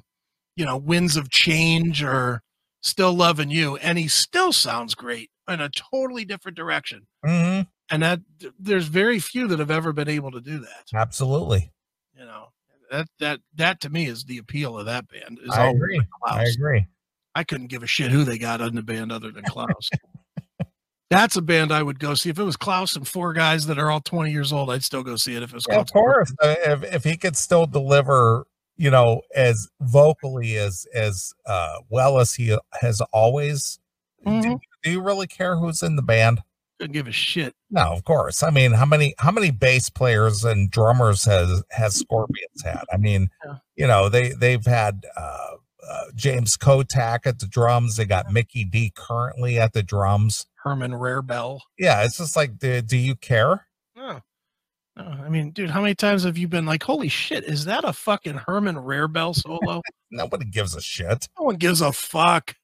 you 0.55 0.63
know, 0.63 0.77
winds 0.77 1.17
of 1.17 1.29
change 1.29 2.01
or 2.03 2.41
still 2.85 3.13
loving 3.13 3.49
you, 3.49 3.75
and 3.77 3.97
he 3.97 4.07
still 4.07 4.53
sounds 4.53 4.95
great 4.95 5.31
in 5.49 5.59
a 5.59 5.69
totally 5.69 6.23
different 6.25 6.55
direction. 6.57 7.07
hmm 7.25 7.61
And 7.89 8.03
that 8.03 8.21
there's 8.59 8.87
very 8.87 9.19
few 9.19 9.47
that 9.47 9.59
have 9.59 9.71
ever 9.71 9.91
been 9.91 10.09
able 10.09 10.31
to 10.31 10.41
do 10.41 10.59
that. 10.59 10.85
absolutely 10.93 11.71
You 12.17 12.25
know, 12.25 12.47
that 12.91 13.07
that 13.19 13.39
that 13.55 13.81
to 13.81 13.89
me 13.89 14.05
is 14.05 14.23
the 14.23 14.37
appeal 14.37 14.77
of 14.77 14.85
that 14.85 15.07
band. 15.09 15.39
Is 15.43 15.53
i 15.53 15.67
agree 15.69 16.01
i 16.23 16.43
agree 16.43 16.85
I 17.37 17.43
couldn't 17.43 17.67
give 17.67 17.83
a 17.83 17.87
shit 17.87 18.11
who 18.11 18.23
they 18.23 18.37
got 18.37 18.61
in 18.61 18.75
the 18.75 18.81
band 18.81 19.11
other 19.11 19.29
than 19.29 19.43
Klaus. 19.43 19.89
That's 21.09 21.35
a 21.35 21.41
band 21.41 21.71
I 21.73 21.83
would 21.83 21.99
go 21.99 22.13
see. 22.13 22.29
If 22.29 22.39
it 22.39 22.43
was 22.43 22.55
Klaus 22.55 22.95
and 22.95 23.05
four 23.05 23.33
guys 23.33 23.67
that 23.67 23.77
are 23.77 23.91
all 23.91 23.99
20 23.99 24.31
years 24.31 24.53
old, 24.53 24.71
I'd 24.71 24.85
still 24.85 25.03
go 25.03 25.17
see 25.17 25.35
it 25.35 25.43
if 25.43 25.51
it 25.51 25.55
was 25.55 25.65
Yeah, 25.67 25.75
called 25.75 25.87
of 25.87 25.93
course. 25.93 26.33
If 26.41 26.83
if 26.83 27.03
he 27.03 27.17
could 27.17 27.35
still 27.35 27.65
deliver, 27.65 28.47
you 28.77 28.89
know, 28.89 29.21
as 29.35 29.67
vocally 29.81 30.57
as 30.57 30.85
as 30.93 31.33
uh, 31.45 31.77
well 31.89 32.19
as 32.19 32.33
he 32.33 32.57
has 32.81 33.01
always, 33.13 33.79
do, 34.25 34.31
Mhm. 34.31 34.59
do 34.83 34.91
you 34.91 35.01
really 35.01 35.27
care 35.27 35.55
who's 35.57 35.81
in 35.83 35.95
the 35.95 36.01
band? 36.01 36.41
Couldn't 36.79 36.93
give 36.93 37.07
a 37.07 37.11
shit. 37.13 37.55
No, 37.71 37.93
of 37.93 38.03
course. 38.03 38.43
I 38.43 38.49
mean, 38.49 38.73
how 38.73 38.85
many 38.85 39.13
how 39.17 39.31
many 39.31 39.49
bass 39.51 39.89
players 39.89 40.43
and 40.43 40.69
drummers 40.69 41.23
has 41.25 41.63
has 41.71 41.95
Scorpions 41.95 42.61
had? 42.63 42.83
I 42.91 42.97
mean, 42.97 43.29
Yeah. 43.45 43.55
you 43.77 43.87
know, 43.87 44.09
they 44.09 44.29
they've 44.33 44.65
had 44.65 45.05
uh, 45.15 45.51
uh, 45.89 46.03
James 46.15 46.57
Kotak 46.57 47.25
at 47.25 47.39
the 47.39 47.47
drums. 47.47 47.95
They 47.95 48.05
got 48.05 48.31
Mikkey 48.31 48.65
Dee 48.65 48.91
currently 48.95 49.57
at 49.59 49.71
the 49.73 49.83
drums. 49.83 50.47
Herman 50.63 50.91
Rarebell. 50.93 51.59
Yeah, 51.77 52.03
it's 52.03 52.17
just 52.17 52.35
like, 52.35 52.57
do, 52.57 52.81
do 52.81 52.97
you 52.97 53.15
care? 53.15 53.67
No. 54.97 55.03
No, 55.03 55.23
I 55.23 55.29
mean, 55.29 55.51
dude, 55.51 55.69
how 55.69 55.81
many 55.81 55.93
times 55.95 56.23
have 56.23 56.37
you 56.37 56.47
been 56.47 56.65
like, 56.65 56.83
holy 56.83 57.09
shit, 57.09 57.43
is 57.43 57.65
that 57.65 57.83
a 57.83 57.91
fucking 57.93 58.35
Herman 58.47 58.75
Rarebell 58.75 59.35
solo? 59.35 59.81
Nobody 60.11 60.45
gives 60.45 60.75
a 60.75 60.81
shit. 60.81 61.27
no 61.37 61.45
one 61.45 61.55
gives 61.55 61.81
a 61.81 61.91
fuck. 61.91 62.55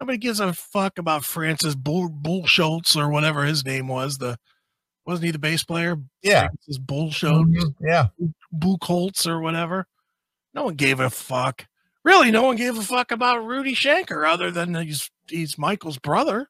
Nobody 0.00 0.18
gives 0.18 0.40
a 0.40 0.52
fuck 0.52 0.98
about 0.98 1.24
Francis 1.24 1.74
Bull 1.74 2.08
Bullschultz 2.10 2.96
or 2.96 3.08
whatever 3.10 3.44
his 3.44 3.64
name 3.64 3.88
was. 3.88 4.18
The 4.18 4.38
wasn't 5.06 5.26
he 5.26 5.30
the 5.30 5.38
bass 5.38 5.62
player? 5.64 5.96
Yeah, 6.22 6.48
Francis 6.48 6.78
Bullschultz. 6.78 7.46
Mhm. 7.54 7.74
yeah. 7.80 8.08
Buchholz 8.54 9.26
or 9.26 9.40
whatever. 9.40 9.86
No 10.54 10.64
one 10.64 10.74
gave 10.74 11.00
a 11.00 11.10
fuck. 11.10 11.66
Really, 12.04 12.30
no 12.30 12.42
one 12.42 12.56
gave 12.56 12.78
a 12.78 12.82
fuck 12.82 13.10
about 13.10 13.44
Rudy 13.44 13.74
Schenker 13.74 14.26
other 14.28 14.50
than 14.50 14.74
he's 14.74 15.10
he's 15.28 15.58
Michael's 15.58 15.98
brother. 15.98 16.48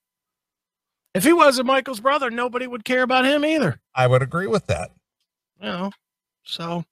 If 1.16 1.24
he 1.24 1.32
wasn't 1.32 1.66
Michael's 1.66 2.00
brother, 2.00 2.30
nobody 2.30 2.66
would 2.66 2.84
care 2.84 3.02
about 3.02 3.24
him 3.24 3.42
either. 3.42 3.80
I 3.94 4.06
would 4.06 4.20
agree 4.20 4.46
with 4.46 4.66
that. 4.66 4.90
You 5.58 5.66
know. 5.66 5.90
So 6.44 6.84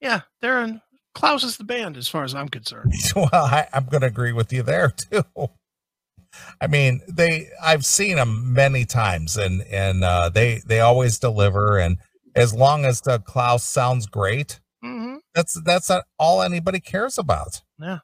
yeah, 0.00 0.22
they're 0.40 0.62
in 0.62 0.80
Klaus 1.14 1.44
is 1.44 1.58
the 1.58 1.64
band 1.64 1.98
as 1.98 2.08
far 2.08 2.24
as 2.24 2.34
I'm 2.34 2.48
concerned. 2.48 2.94
well, 3.14 3.28
I, 3.32 3.68
I'm 3.74 3.84
going 3.84 4.00
to 4.00 4.06
agree 4.06 4.32
with 4.32 4.50
you 4.50 4.62
there 4.62 4.88
too. 4.88 5.24
I 6.58 6.68
mean, 6.68 7.02
they 7.06 7.50
I've 7.62 7.84
seen 7.84 8.16
them 8.16 8.54
many 8.54 8.86
times, 8.86 9.36
and 9.36 9.60
and 9.70 10.02
uh, 10.02 10.30
they 10.30 10.62
they 10.66 10.80
always 10.80 11.18
deliver. 11.18 11.78
And 11.78 11.98
as 12.34 12.54
long 12.54 12.86
as 12.86 13.02
the 13.02 13.18
Klaus 13.18 13.62
sounds 13.62 14.06
great, 14.06 14.58
hmm 14.82 15.16
that's 15.34 15.60
that's 15.64 15.90
not 15.90 16.04
all 16.18 16.40
anybody 16.40 16.80
cares 16.80 17.18
about. 17.18 17.60
Yeah, 17.78 17.98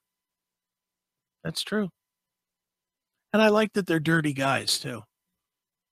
that's 1.43 1.63
true. 1.63 1.89
And 3.33 3.41
I 3.41 3.49
like 3.49 3.73
that 3.73 3.87
they're 3.87 4.01
dirty 4.01 4.35
guys 4.35 4.79
too. 4.79 5.03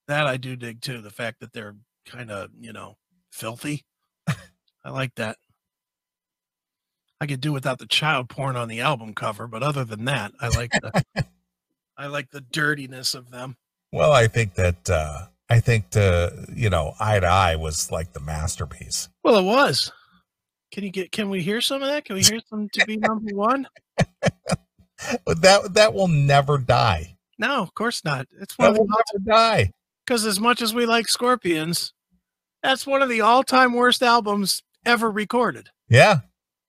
That 0.09 0.27
I 0.27 0.37
do 0.39 0.57
dig 0.57 0.81
too. 0.81 1.01
The 1.01 1.11
fact 1.11 1.41
that 1.41 1.53
they're 1.53 1.77
kind 2.07 2.31
of, 2.31 2.51
you 2.59 2.73
know, 2.73 2.97
filthy. 3.31 3.85
I 4.85 4.91
like 4.91 5.15
that. 5.17 5.37
I 7.21 7.27
could 7.27 7.41
do 7.41 7.53
without 7.53 7.79
the 7.79 7.87
child 7.87 8.29
porn 8.29 8.57
on 8.57 8.69
the 8.69 8.81
album 8.81 9.13
cover, 9.13 9.47
but 9.47 9.63
other 9.63 9.85
than 9.85 10.05
that, 10.07 10.33
I 10.41 10.49
like 10.49 10.71
the 10.71 11.05
I 11.99 12.07
like 12.07 12.31
the 12.31 12.41
dirtiness 12.41 13.15
of 13.15 13.31
them. 13.31 13.57
Well, 13.93 14.13
I 14.13 14.29
think 14.29 14.55
that 14.55 14.89
uh, 14.89 15.27
I 15.51 15.61
think 15.61 15.91
to 15.91 16.47
you 16.55 16.71
know 16.71 16.95
eye 17.01 17.21
to 17.21 17.27
eye 17.27 17.57
was 17.57 17.91
like 17.91 18.13
the 18.13 18.21
masterpiece. 18.21 19.09
Well, 19.25 19.37
it 19.37 19.45
was. 19.45 19.93
Can 20.73 20.85
you 20.85 20.91
get 20.91 21.13
can 21.13 21.29
we 21.29 21.43
hear 21.43 21.61
some 21.61 21.83
of 21.83 21.89
that? 21.89 22.05
Can 22.05 22.15
we 22.17 22.23
hear 22.23 22.41
some 22.49 22.69
to 22.73 22.87
be 22.87 22.97
number 22.97 23.35
one? 23.35 23.67
That 25.27 25.75
that 25.75 25.95
will 25.95 26.09
never 26.09 26.59
die. 26.59 27.17
No, 27.39 27.63
of 27.63 27.73
course 27.75 28.05
not. 28.05 28.27
It's 28.41 28.59
one 28.59 28.73
That 28.73 28.81
of 28.81 28.87
will 28.87 28.87
the 28.89 29.05
never 29.13 29.25
die. 29.25 29.73
Because 30.09 30.25
as 30.25 30.41
much 30.41 30.63
as 30.63 30.75
we 30.75 30.87
like 30.87 31.07
Scorpions, 31.07 31.93
that's 32.63 32.87
one 32.87 33.03
of 33.03 33.11
the 33.11 33.21
all-time 33.21 33.75
worst 33.75 34.03
albums 34.03 34.63
ever 34.87 35.11
recorded 35.11 35.69
Yeah. 35.91 36.21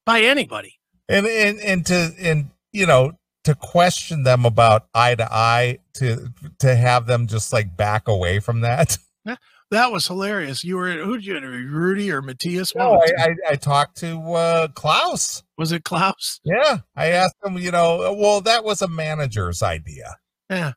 by 0.06 0.21
anybody. 0.21 0.75
and 1.08 1.25
and 1.25 1.58
and 1.62 1.86
to 1.86 2.12
and 2.19 2.49
you 2.73 2.86
know, 2.86 3.13
to 3.45 3.56
question 3.56 4.23
them 4.23 4.43
about 4.45 4.88
eye 4.93 5.15
to 5.15 5.28
eye, 5.34 5.80
to 5.95 6.28
to 6.60 6.75
have 6.75 7.08
them 7.08 7.28
just 7.28 7.54
like 7.54 7.78
back 7.78 8.08
away 8.10 8.39
from 8.39 8.62
that. 8.62 8.97
That 9.71 9.91
was 9.91 10.08
hilarious. 10.08 10.63
You 10.63 10.78
were 10.78 10.89
who'd 10.93 11.23
you 11.23 11.38
interview? 11.38 11.67
Rudy 11.67 12.12
or 12.12 12.23
Matthias? 12.23 12.73
No, 12.75 12.95
I. 12.95 13.06
I, 13.21 13.36
I 13.52 13.56
talked 13.56 13.97
to 13.97 14.19
uh, 14.34 14.67
Klaus. 14.69 15.43
was 15.60 15.71
it 15.71 15.84
Klaus? 15.84 16.39
Yeah, 16.43 16.80
I 16.95 17.10
asked 17.12 17.36
him. 17.45 17.56
You 17.56 17.69
know, 17.69 18.15
well, 18.19 18.41
that 18.41 18.63
was 18.63 18.82
a 18.82 18.88
manager's 18.88 19.62
idea. 19.62 20.17
Yeah. 20.49 20.71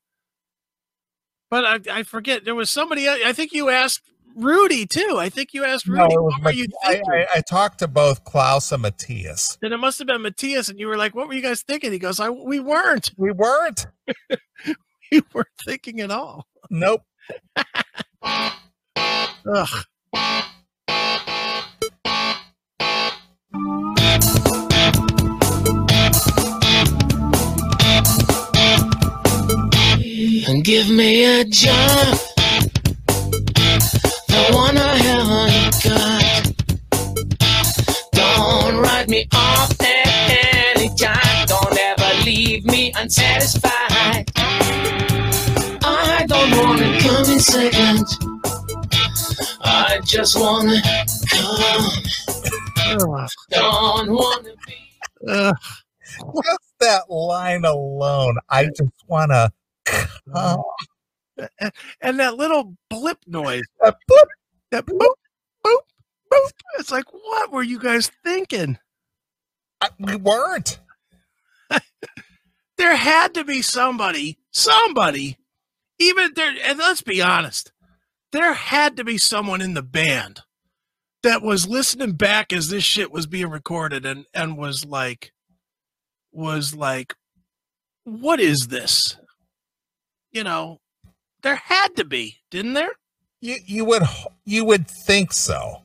But 1.53 1.67
I, 1.67 1.99
I 1.99 2.03
forget 2.03 2.47
there 2.47 2.55
was 2.55 2.71
somebody 2.71 3.07
I 3.11 3.35
think 3.35 3.53
you 3.53 3.69
asked 3.69 4.01
Rudy 4.35 4.87
too. 4.87 5.17
I 5.19 5.29
think 5.29 5.53
you 5.53 5.67
asked 5.67 5.87
Rudy. 5.87 6.17
was 6.17 6.33
what 6.39 6.45
were 6.45 6.51
you 6.53 6.63
Mat- 6.63 6.71
I, 6.83 6.93
thinking? 6.95 7.13
I, 7.13 7.27
I 7.35 7.41
talked 7.43 7.81
to 7.81 7.89
both 7.89 8.25
Klaus 8.25 8.73
and 8.73 8.81
Matthias. 8.81 9.59
then 9.61 9.71
it 9.75 9.77
must 9.77 9.99
have 9.99 10.07
been 10.09 10.23
Matthias, 10.23 10.71
and 10.71 10.81
you 10.81 10.87
were 10.87 10.97
like, 10.97 11.15
"What 11.15 11.29
were 11.29 11.35
you 11.35 11.43
guys 11.43 11.61
thinking?" 11.61 11.93
He 11.93 11.99
goes, 11.99 12.21
"I 12.21 12.31
we 12.31 12.59
weren't. 12.59 13.11
We 13.19 13.33
weren't. 13.33 13.87
We 15.13 15.21
weren't 15.35 15.49
thinking 15.63 16.01
at 16.01 16.11
all." 16.11 16.47
Nope. 16.71 17.03
Ugh. 18.25 19.69
Give 30.61 30.91
me 30.91 31.41
a 31.41 31.45
job. 31.45 32.19
The 34.29 34.51
one 34.53 34.77
I 34.77 34.97
haven't 34.97 35.83
got. 35.83 36.53
Don't 38.13 38.77
write 38.77 39.09
me 39.09 39.27
off 39.33 39.71
at 39.81 40.77
any 40.77 40.89
time. 40.97 41.47
Don't 41.47 41.79
ever 41.79 42.25
leave 42.25 42.65
me 42.67 42.93
unsatisfied. 42.97 44.31
I 45.85 46.27
don't 46.29 46.51
wanna 46.59 46.99
come 47.01 47.31
in 47.33 47.41
second. 47.41 48.07
I 49.63 50.01
just 50.05 50.39
wanna 50.39 50.83
come. 51.31 52.03
Don't 53.51 54.11
wanna 54.11 54.51
be. 54.67 54.77
Just 55.27 56.75
that 56.81 57.09
line 57.09 57.65
alone. 57.65 58.37
I 58.51 58.67
just 58.67 58.93
want 59.09 59.31
to. 59.31 59.51
Oh, 60.35 60.65
and 62.01 62.21
that 62.21 62.37
little 62.37 62.77
blip 62.89 63.19
noise, 63.27 63.63
that 63.81 63.97
boop. 64.11 64.25
that 64.71 64.87
boop, 64.87 65.15
boop, 65.67 65.79
boop. 66.33 66.51
It's 66.79 66.91
like, 66.93 67.07
what 67.13 67.51
were 67.53 67.63
you 67.63 67.79
guys 67.79 68.11
thinking? 68.25 68.79
I- 69.81 69.89
we 69.99 70.17
weren't. 70.17 70.79
There 72.79 72.97
had 72.97 73.35
to 73.35 73.45
be 73.45 73.63
somebody, 73.63 74.39
somebody, 74.51 75.39
even 76.01 76.33
there. 76.35 76.53
And 76.65 76.79
let's 76.79 77.03
be 77.03 77.23
honest, 77.23 77.71
there 78.33 78.55
had 78.55 78.97
to 78.97 79.05
be 79.05 79.19
someone 79.19 79.61
in 79.61 79.75
the 79.75 79.83
band 79.83 80.41
that 81.23 81.43
was 81.43 81.69
listening 81.69 82.13
back 82.13 82.53
as 82.53 82.71
this 82.71 82.83
shit 82.83 83.13
was 83.13 83.27
being 83.27 83.51
recorded 83.51 84.05
and 84.05 84.25
and 84.35 84.57
was 84.57 84.85
like, 84.85 85.33
was 86.33 86.75
like, 86.75 87.15
what 88.05 88.41
is 88.41 88.67
this? 88.69 89.17
You 90.33 90.45
know, 90.45 90.81
there 91.43 91.57
had 91.57 91.97
to 91.97 92.05
be, 92.05 92.39
didn't 92.51 92.75
there? 92.75 92.91
You 93.41 93.57
you 93.67 93.85
would 93.85 94.03
you 94.45 94.65
would 94.65 94.89
think 94.89 95.33
so, 95.33 95.83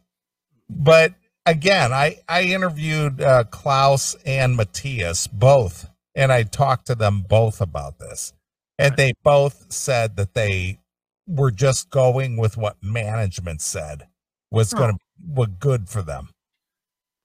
but 0.69 1.13
again, 1.45 1.91
I 1.91 2.19
I 2.29 2.43
interviewed 2.43 3.21
uh, 3.21 3.45
Klaus 3.45 4.15
and 4.25 4.55
Matthias 4.55 5.27
both, 5.27 5.89
and 6.15 6.31
I 6.31 6.43
talked 6.43 6.85
to 6.87 6.95
them 6.95 7.25
both 7.27 7.59
about 7.59 7.97
this, 7.99 8.33
and 8.77 8.95
they 8.95 9.13
both 9.23 9.71
said 9.71 10.15
that 10.17 10.33
they 10.35 10.79
were 11.27 11.51
just 11.51 11.89
going 11.89 12.37
with 12.37 12.55
what 12.57 12.77
management 12.81 13.61
said 13.61 14.07
was 14.51 14.73
Oh. 14.73 14.77
going 14.77 14.93
to 14.93 14.99
was 15.27 15.49
good 15.59 15.89
for 15.89 16.01
them. 16.01 16.29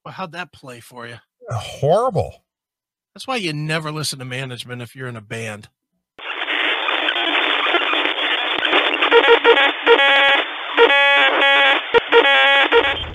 Well, 0.03 0.13
how'd 0.15 0.31
that 0.33 0.51
play 0.51 0.79
for 0.79 1.07
you? 1.07 1.19
Horrible. 1.49 2.43
That's 3.13 3.27
why 3.27 3.35
you 3.35 3.53
never 3.53 3.91
listen 3.91 4.17
to 4.19 4.25
management 4.25 4.81
if 4.81 4.95
you're 4.95 5.07
in 5.07 5.15
a 5.15 5.21
band. 5.21 5.69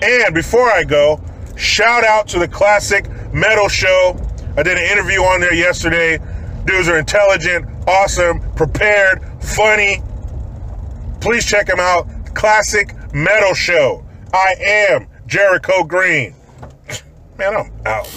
And 0.01 0.33
before 0.33 0.69
I 0.69 0.83
go, 0.83 1.21
shout 1.55 2.03
out 2.03 2.27
to 2.29 2.39
the 2.39 2.47
Classic 2.47 3.05
Metal 3.33 3.67
Show. 3.67 4.17
I 4.57 4.63
did 4.63 4.77
an 4.77 4.83
interview 4.83 5.21
on 5.21 5.41
there 5.41 5.53
yesterday. 5.53 6.19
Dudes 6.65 6.87
are 6.87 6.97
intelligent, 6.97 7.65
awesome, 7.87 8.41
prepared, 8.55 9.23
funny. 9.41 10.01
Please 11.21 11.45
check 11.45 11.67
them 11.67 11.79
out. 11.79 12.07
Classic 12.33 12.93
Metal 13.13 13.53
Show. 13.53 14.05
I 14.33 14.55
am 14.59 15.07
Jericho 15.27 15.83
Green. 15.83 16.35
Man, 17.37 17.55
I'm 17.55 17.71
out. 17.85 18.07